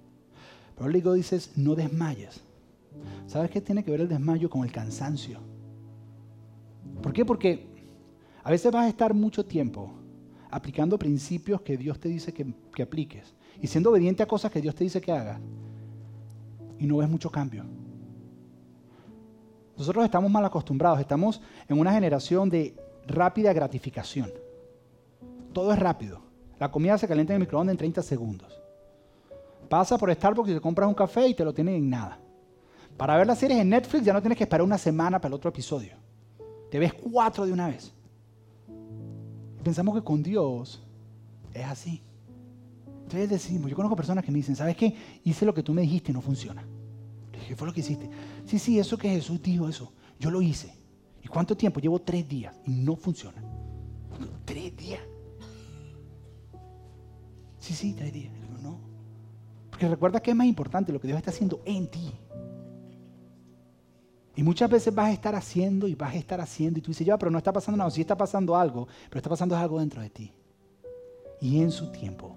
[0.76, 2.40] Pero luego dices, no desmayes.
[3.26, 5.40] ¿Sabes qué tiene que ver el desmayo con el cansancio?
[7.02, 7.24] ¿Por qué?
[7.24, 7.68] Porque
[8.42, 9.92] a veces vas a estar mucho tiempo
[10.50, 14.60] aplicando principios que Dios te dice que, que apliques y siendo obediente a cosas que
[14.60, 15.40] Dios te dice que hagas
[16.78, 17.64] y no ves mucho cambio.
[19.80, 24.30] Nosotros estamos mal acostumbrados, estamos en una generación de rápida gratificación.
[25.54, 26.20] Todo es rápido.
[26.58, 28.60] La comida se calienta en el microondas en 30 segundos.
[29.70, 32.18] Pasa por Starbucks y te compras un café y te lo tienen en nada.
[32.98, 35.36] Para ver las series en Netflix ya no tienes que esperar una semana para el
[35.36, 35.94] otro episodio.
[36.70, 37.90] Te ves cuatro de una vez.
[39.64, 40.82] pensamos que con Dios
[41.54, 42.02] es así.
[43.04, 44.94] Entonces decimos, yo conozco personas que me dicen, ¿sabes qué?
[45.24, 46.66] Hice lo que tú me dijiste y no funciona.
[47.46, 48.10] ¿Qué fue lo que hiciste?
[48.46, 49.92] Sí, sí, eso que Jesús dijo, eso.
[50.18, 50.74] Yo lo hice.
[51.22, 51.80] ¿Y cuánto tiempo?
[51.80, 53.42] Llevo tres días y no funciona.
[54.44, 55.00] Tres días.
[57.58, 58.32] Sí, sí, tres días.
[58.62, 58.78] No.
[59.70, 62.12] Porque recuerda que es más importante lo que Dios está haciendo en ti.
[64.36, 67.06] Y muchas veces vas a estar haciendo y vas a estar haciendo y tú dices,
[67.06, 67.90] ya, pero no está pasando nada.
[67.90, 70.32] Sí está pasando algo, pero está pasando algo dentro de ti.
[71.40, 72.36] Y en su tiempo,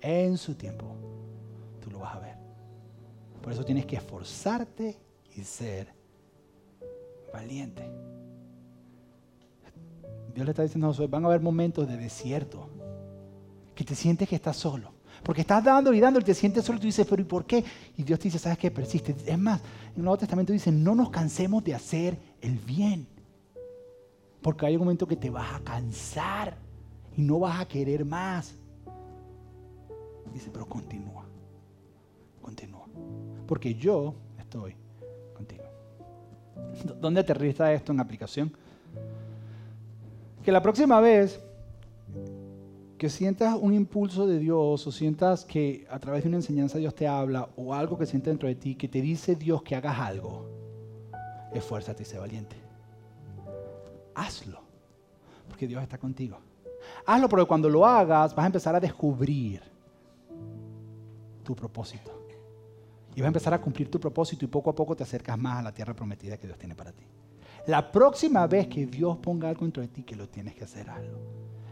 [0.00, 0.96] en su tiempo,
[1.80, 2.31] tú lo vas a ver.
[3.42, 4.96] Por eso tienes que esforzarte
[5.34, 5.92] y ser
[7.32, 7.82] valiente.
[10.34, 12.68] Dios le está diciendo a Josué, van a haber momentos de desierto,
[13.74, 14.92] que te sientes que estás solo.
[15.22, 17.44] Porque estás dando y dando y te sientes solo y tú dices, pero ¿y por
[17.44, 17.64] qué?
[17.96, 18.70] Y Dios te dice, ¿sabes qué?
[18.70, 19.14] Persiste.
[19.26, 23.06] Es más, en el Nuevo Testamento dice, no nos cansemos de hacer el bien.
[24.40, 26.56] Porque hay un momento que te vas a cansar
[27.16, 28.54] y no vas a querer más.
[30.32, 31.24] Dice, pero continúa.
[32.40, 32.81] Continúa.
[33.46, 34.74] Porque yo estoy
[35.34, 35.64] contigo.
[37.00, 38.52] ¿Dónde aterriza esto en aplicación?
[40.44, 41.40] Que la próxima vez
[43.02, 46.94] que sientas un impulso de Dios o sientas que a través de una enseñanza Dios
[46.94, 49.98] te habla o algo que siente dentro de ti que te dice Dios que hagas
[49.98, 50.48] algo,
[51.52, 52.54] esfuérzate y sé valiente.
[54.14, 54.60] Hazlo,
[55.48, 56.38] porque Dios está contigo.
[57.04, 59.60] Hazlo porque cuando lo hagas vas a empezar a descubrir
[61.42, 62.21] tu propósito.
[63.14, 65.58] Y vas a empezar a cumplir tu propósito y poco a poco te acercas más
[65.58, 67.04] a la tierra prometida que Dios tiene para ti.
[67.66, 70.88] La próxima vez que Dios ponga algo dentro de ti, que lo tienes que hacer
[70.90, 71.18] algo.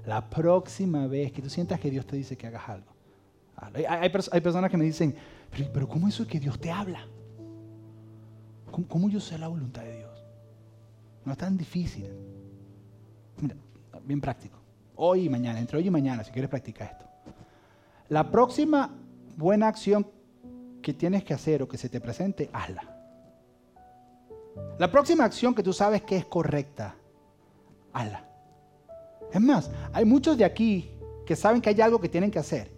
[0.06, 2.92] La próxima vez que tú sientas que Dios te dice que hagas algo.
[3.88, 5.14] Hay, personas que me dicen,
[5.72, 7.06] pero, ¿cómo eso es que Dios te habla?
[8.88, 10.24] ¿Cómo, yo sé la voluntad de Dios?
[11.24, 12.08] No es tan difícil.
[13.40, 13.56] Mira,
[14.04, 14.58] bien práctico.
[14.96, 17.04] Hoy y mañana, entre hoy y mañana, si quieres practicar esto.
[18.08, 18.96] La próxima
[19.36, 20.06] buena acción
[20.80, 22.96] que tienes que hacer o que se te presente, hazla.
[24.78, 26.96] La próxima acción que tú sabes que es correcta,
[27.92, 28.24] hazla.
[29.32, 30.90] Es más, hay muchos de aquí
[31.24, 32.70] que saben que hay algo que tienen que hacer,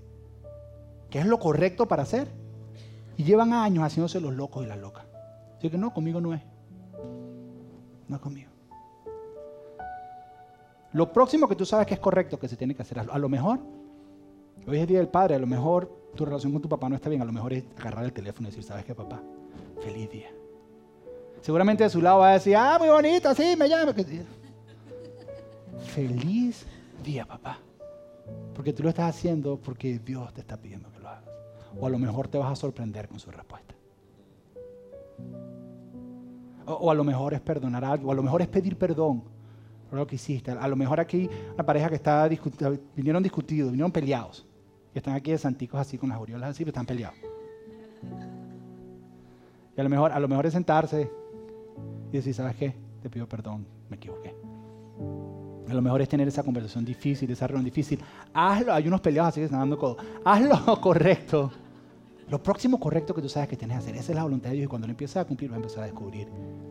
[1.08, 2.28] que es lo correcto para hacer,
[3.16, 5.04] y llevan años haciéndose los locos y las locas.
[5.58, 6.42] Así que no, conmigo no es.
[8.08, 8.50] No es conmigo.
[10.92, 13.28] Lo próximo que tú sabes que es correcto, que se tiene que hacer, a lo
[13.28, 13.60] mejor,
[14.66, 16.96] hoy es el Día del Padre, a lo mejor tu relación con tu papá no
[16.96, 19.22] está bien, a lo mejor es agarrar el teléfono y decir, ¿sabes qué, papá?
[19.83, 20.31] Feliz día.
[21.40, 23.94] Seguramente de su lado va a decir, ah, muy bonito, sí, me llama
[25.94, 26.64] feliz
[27.05, 27.59] día, papá.
[28.55, 31.25] Porque tú lo estás haciendo porque Dios te está pidiendo que lo hagas.
[31.79, 33.75] O a lo mejor te vas a sorprender con su respuesta.
[36.66, 39.25] O, a lo mejor es perdonar algo, o a lo mejor es pedir perdón
[39.90, 40.53] por lo que hiciste.
[40.53, 42.29] A lo mejor aquí una pareja que está
[42.94, 44.46] vinieron discutidos, vinieron peleados.
[44.94, 47.16] Y están aquí de santicos así con las oriolas así, pero están peleados.
[49.76, 51.11] Y a lo mejor, a lo mejor es sentarse
[52.11, 52.74] y decir, ¿sabes qué?
[53.02, 54.35] Te pido perdón, me equivoqué.
[55.68, 57.98] A lo mejor es tener esa conversación difícil, esa reunión difícil.
[58.35, 59.96] Hazlo, hay unos peleados así que están dando codo.
[60.24, 61.50] Hazlo correcto.
[62.28, 64.57] Lo próximo correcto que tú sabes que tienes que hacer, esa es la voluntad de
[64.57, 64.66] Dios.
[64.66, 66.28] Y cuando lo empiezas a cumplir, vas a empezar a descubrir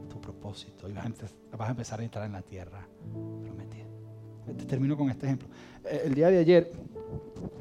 [0.10, 0.90] tu propósito.
[0.90, 2.88] Y vas a, empezar a entrar en la tierra
[3.44, 3.81] prometida.
[4.58, 5.48] Te termino con este ejemplo.
[5.86, 6.72] Eh, el día de ayer,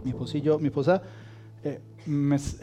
[0.04, 1.02] mi esposa y yo, mi esposa,
[1.64, 1.80] eh,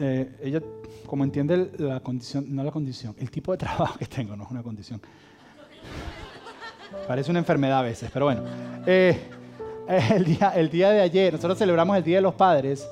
[0.00, 0.62] eh, ella,
[1.06, 4.50] como entiende la condición, no la condición, el tipo de trabajo que tengo, no es
[4.50, 5.00] una condición
[7.06, 8.42] Parece una enfermedad a veces, pero bueno.
[8.86, 12.86] El, día, el día de ayer, nosotros celebramos el Día de los Padres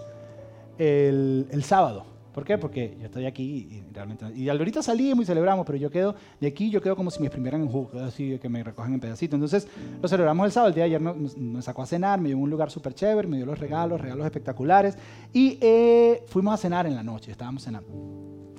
[0.78, 2.15] el sábado.
[2.36, 2.58] ¿Por qué?
[2.58, 4.26] Porque yo estoy aquí y realmente...
[4.34, 6.14] Y ahorita salimos y celebramos, pero yo quedo...
[6.38, 9.00] De aquí yo quedo como si me exprimieran en jugo, así que me recogen en
[9.00, 9.36] pedacitos.
[9.36, 9.66] Entonces
[10.02, 10.68] lo celebramos el sábado.
[10.68, 13.26] El día de ayer nos, sacó a cenar, me llevó a un lugar súper chévere,
[13.26, 14.98] me dio los regalos, regalos espectaculares.
[15.32, 17.88] Y eh, fuimos a cenar en la noche, estábamos cenando.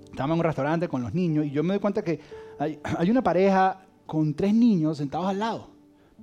[0.05, 2.19] Estábamos en un restaurante con los niños y yo me doy cuenta que
[2.57, 5.69] hay, hay una pareja con tres niños sentados al lado.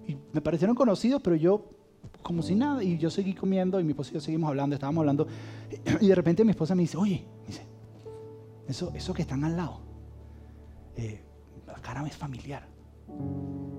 [0.09, 1.71] Y me parecieron conocidos, pero yo
[2.25, 2.83] como si nada.
[2.83, 5.29] Y yo seguí comiendo y mi esposa y yo seguimos hablando, estábamos hablando.
[6.01, 7.63] Y de repente mi esposa me dice, oye, dice,
[8.67, 9.81] eso, eso que están al lado,
[10.97, 11.23] eh,
[11.67, 12.67] la cara es familiar.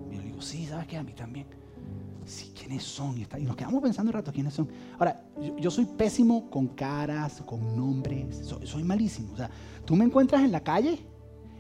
[0.09, 0.95] Y yo le digo, sí, ¿sabes qué?
[0.95, 1.47] A mí también.
[2.25, 3.17] Sí, ¿quiénes son?
[3.17, 4.69] Y, nos quedamos pensando un rato, ¿quiénes son?
[4.97, 5.21] Ahora,
[5.59, 9.33] yo, soy pésimo con caras, con nombres, soy, soy malísimo.
[9.33, 9.49] O sea,
[9.83, 11.05] tú me encuentras en la calle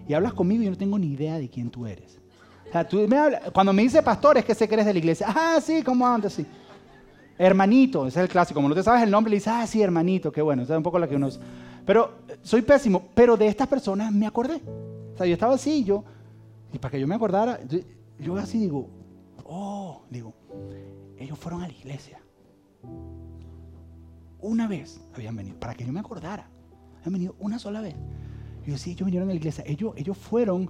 [0.07, 2.19] y hablas conmigo y yo no tengo ni idea de quién tú eres.
[2.67, 3.17] O sea, tú me
[3.53, 5.27] cuando me dice pastor es que sé que eres de la iglesia.
[5.29, 6.33] Ah, sí, ¿cómo andas?
[6.33, 6.45] Sí.
[7.37, 8.57] Hermanito, ese es el clásico.
[8.57, 10.63] Como no te sabes el nombre, le dices, ah, sí, hermanito, qué bueno.
[10.63, 11.29] Esa es un poco la que uno...
[11.85, 14.61] Pero soy pésimo, pero de estas personas me acordé.
[15.13, 16.03] O sea, yo estaba así, yo,
[16.73, 17.59] y para que yo me acordara,
[18.19, 18.89] yo, así digo,
[19.45, 20.33] oh, digo,
[21.17, 22.19] ellos fueron a la iglesia.
[24.41, 26.49] Una vez habían venido, para que yo me acordara.
[26.99, 27.95] Habían venido una sola vez.
[28.65, 29.63] Yo, sí, ellos vinieron a la iglesia.
[29.67, 30.69] Ellos, ellos fueron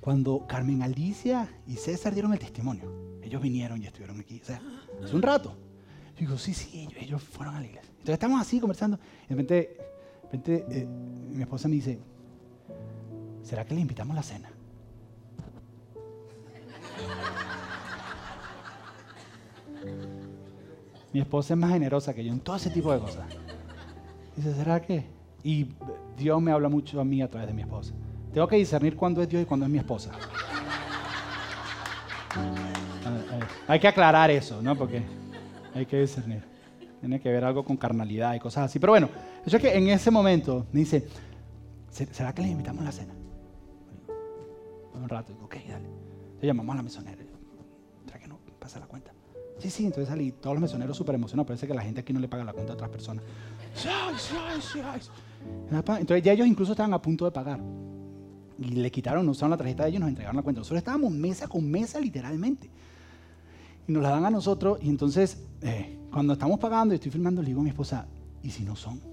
[0.00, 3.11] cuando Carmen Alicia y César dieron el testimonio.
[3.32, 4.42] Ellos vinieron y estuvieron aquí.
[4.42, 4.60] O sea,
[5.02, 5.56] hace un rato.
[6.16, 7.90] Yo digo, sí, sí, ellos, fueron a la iglesia.
[7.92, 8.98] Entonces estamos así conversando.
[9.24, 11.98] Y de repente, de repente eh, mi esposa me dice,
[13.42, 14.50] ¿será que le invitamos a la cena?
[21.14, 23.24] Mi esposa es más generosa que yo en todo ese tipo de cosas.
[24.36, 25.06] Dice, ¿será que?
[25.42, 25.68] Y
[26.18, 27.94] Dios me habla mucho a mí a través de mi esposa.
[28.34, 30.10] Tengo que discernir cuándo es Dios y cuándo es mi esposa.
[33.68, 34.76] Hay que aclarar eso, ¿no?
[34.76, 35.02] Porque
[35.74, 36.42] hay que discernir.
[37.00, 38.78] Tiene que ver algo con carnalidad y cosas así.
[38.78, 39.08] Pero bueno,
[39.44, 41.06] eso es que en ese momento me dice,
[41.90, 43.14] ¿será que le invitamos a la cena?
[44.94, 45.88] Un rato, digo, ok, dale.
[46.40, 47.16] Le llamamos a la mesonera.
[48.06, 49.12] ¿Será que no pasa la cuenta?
[49.58, 51.46] Sí, sí, entonces salí todos los mesoneros súper emocionados.
[51.46, 53.24] Parece que la gente aquí no le paga la cuenta a otras personas.
[55.98, 57.60] Entonces ya ellos incluso estaban a punto de pagar.
[58.58, 60.60] Y le quitaron, usaron la tarjeta de ellos, nos entregaron la cuenta.
[60.60, 62.70] Nosotros estábamos mesa con mesa literalmente.
[63.86, 64.78] Y nos la dan a nosotros.
[64.82, 68.06] Y entonces, eh, cuando estamos pagando y estoy filmando, le digo a mi esposa,
[68.42, 69.00] ¿y si no son?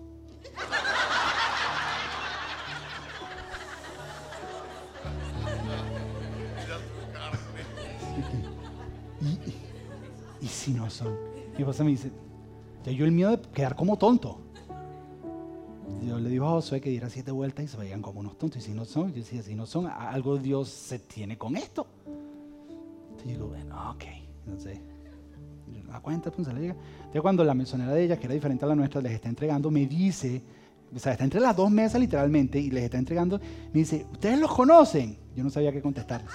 [10.42, 11.16] ¿Y, si no son?
[11.54, 12.12] Mi esposa me dice,
[12.86, 14.40] ya yo el miedo de quedar como tonto.
[16.06, 18.62] Yo le digo a Josué que diera siete vueltas y se vayan como unos tontos.
[18.62, 21.88] Y si no son, yo decía, si no son, algo Dios se tiene con esto.
[23.12, 24.29] Entonces digo, bueno, ok.
[24.46, 24.80] Entonces,
[25.88, 26.76] la cuenta, pues se le llega.
[26.98, 29.72] Entonces, cuando la mesonera de ella, que era diferente a la nuestra, les está entregando,
[29.72, 30.42] me dice,
[30.96, 33.40] o sea, está entre las dos mesas literalmente y les está entregando,
[33.74, 35.18] me dice, ¿ustedes los conocen?
[35.36, 36.24] Yo no sabía qué contestar.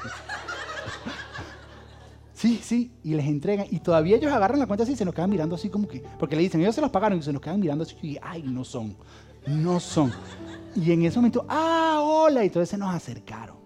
[2.34, 3.66] Sí, sí, y les entregan.
[3.70, 6.04] Y todavía ellos agarran la cuenta así y se nos quedan mirando así como que.
[6.18, 8.42] Porque le dicen, ellos se los pagaron y se nos quedan mirando así y, ay,
[8.42, 8.96] no son.
[9.46, 10.12] No son.
[10.74, 12.42] Y en ese momento, ah, hola.
[12.42, 13.56] Y entonces se nos acercaron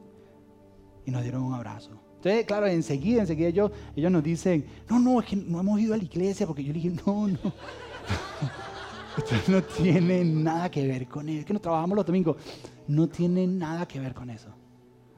[1.05, 1.99] y nos dieron un abrazo.
[2.18, 5.94] Entonces, claro, enseguida, enseguida ellos, ellos nos dicen, no, no, es que no hemos ido
[5.94, 7.38] a la iglesia, porque yo le dije, no, no.
[9.16, 11.40] Esto no tiene nada que ver con eso.
[11.40, 12.36] Es que no trabajamos los domingos.
[12.88, 14.48] No tiene nada que ver con eso.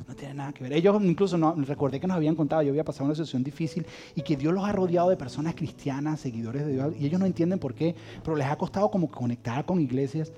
[0.07, 0.75] No tiene nada que ver.
[0.75, 4.21] Ellos incluso no, recordé que nos habían contado, yo había pasado una situación difícil y
[4.21, 7.59] que Dios los ha rodeado de personas cristianas, seguidores de Dios, y ellos no entienden
[7.59, 10.33] por qué, pero les ha costado como conectar con iglesias.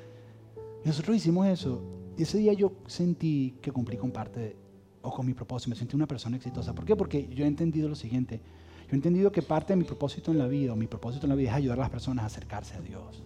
[0.84, 1.82] Y nosotros hicimos eso.
[2.16, 4.56] Y ese día yo sentí que cumplí con parte
[5.02, 6.74] o con mi propósito, me sentí una persona exitosa.
[6.74, 6.96] ¿Por qué?
[6.96, 8.40] Porque yo he entendido lo siguiente.
[8.86, 11.30] Yo he entendido que parte de mi propósito en la vida, o mi propósito en
[11.30, 13.22] la vida es ayudar a las personas a acercarse a Dios.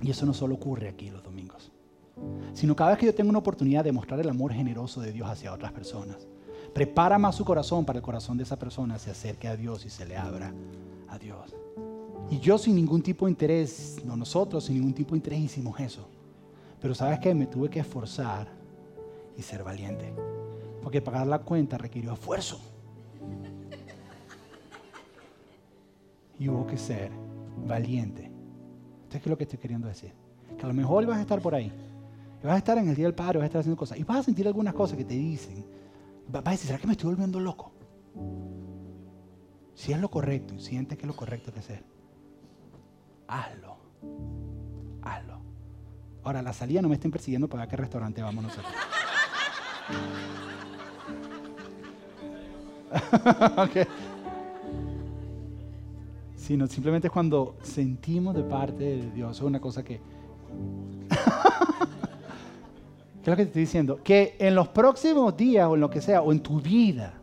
[0.00, 1.72] Y eso no solo ocurre aquí los domingos
[2.52, 5.28] sino cada vez que yo tengo una oportunidad de mostrar el amor generoso de Dios
[5.28, 6.26] hacia otras personas.
[6.74, 9.90] Prepara más su corazón para el corazón de esa persona se acerque a Dios y
[9.90, 10.52] se le abra
[11.08, 11.54] a Dios.
[12.30, 15.78] Y yo sin ningún tipo de interés, no nosotros sin ningún tipo de interés hicimos
[15.80, 16.08] eso.
[16.80, 18.48] Pero sabes que me tuve que esforzar
[19.36, 20.12] y ser valiente.
[20.82, 22.60] Porque pagar la cuenta requirió esfuerzo.
[26.38, 27.10] Y hubo que ser
[27.66, 28.30] valiente.
[29.02, 30.12] ¿Ustedes qué es lo que estoy queriendo decir?
[30.56, 31.72] Que a lo mejor vas a estar por ahí
[32.42, 33.98] y vas a estar en el día del padre, vas a estar haciendo cosas.
[33.98, 35.66] Y vas a sentir algunas cosas que te dicen.
[36.28, 37.72] Vas a decir, ¿será que me estoy volviendo loco?
[39.74, 41.84] Si es lo correcto y sientes que es lo correcto que hacer,
[43.26, 43.76] hazlo.
[45.02, 45.40] Hazlo.
[46.22, 48.72] Ahora, la salida no me estén persiguiendo para ver qué restaurante vamos nosotros.
[56.36, 59.36] Sino simplemente cuando sentimos de parte de Dios.
[59.36, 60.00] Es una cosa que
[63.28, 64.00] ¿Qué es lo que te estoy diciendo?
[64.02, 67.14] Que en los próximos días o en lo que sea, o en tu vida,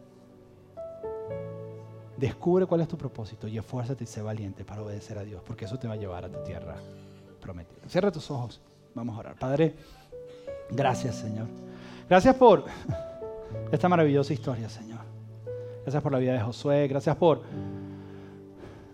[2.17, 5.65] descubre cuál es tu propósito y esfuérzate y sé valiente para obedecer a Dios, porque
[5.65, 6.75] eso te va a llevar a tu tierra
[7.41, 7.87] prometida.
[7.87, 8.61] Cierra tus ojos,
[8.93, 9.35] vamos a orar.
[9.35, 9.75] Padre,
[10.69, 11.47] gracias Señor.
[12.09, 12.65] Gracias por,
[13.71, 15.04] esta maravillosa historia, Señor.
[15.85, 17.43] Gracias por la vida de Josué, gracias por...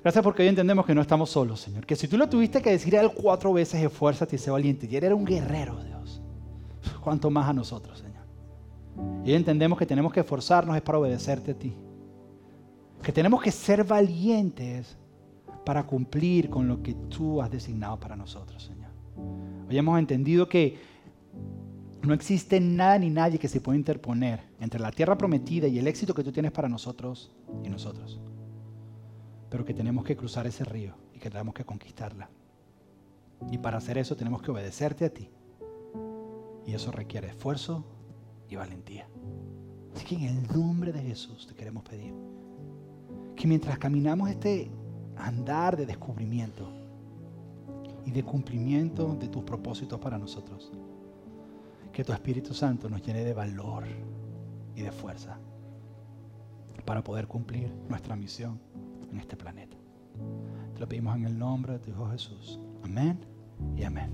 [0.03, 1.85] Gracias porque hoy entendemos que no estamos solos, Señor.
[1.85, 4.89] Que si tú lo tuviste que decir a él cuatro veces, esfuérzate y sé valiente.
[4.91, 6.21] Y él era un guerrero, Dios.
[7.01, 8.25] ¿Cuánto más a nosotros, Señor?
[9.23, 11.73] Y hoy entendemos que tenemos que esforzarnos es para obedecerte a ti.
[13.01, 14.97] Que tenemos que ser valientes
[15.63, 18.91] para cumplir con lo que tú has designado para nosotros, Señor.
[19.69, 20.77] Hoy hemos entendido que
[22.03, 25.87] no existe nada ni nadie que se pueda interponer entre la tierra prometida y el
[25.87, 27.31] éxito que tú tienes para nosotros
[27.63, 28.19] y nosotros.
[29.49, 32.29] Pero que tenemos que cruzar ese río y que tenemos que conquistarla.
[33.51, 35.29] Y para hacer eso tenemos que obedecerte a ti.
[36.65, 37.85] Y eso requiere esfuerzo
[38.49, 39.07] y valentía.
[39.95, 42.13] Así que en el nombre de Jesús te queremos pedir
[43.35, 44.71] que mientras caminamos este
[45.17, 46.69] andar de descubrimiento
[48.05, 50.71] y de cumplimiento de tus propósitos para nosotros,
[52.01, 53.83] que tu Espíritu Santo nos llene de valor
[54.75, 55.37] y de fuerza
[56.83, 58.59] para poder cumplir nuestra misión
[59.11, 59.77] en este planeta.
[60.73, 62.59] Te lo pedimos en el nombre de tu Hijo Jesús.
[62.83, 63.19] Amén
[63.77, 64.11] y amén.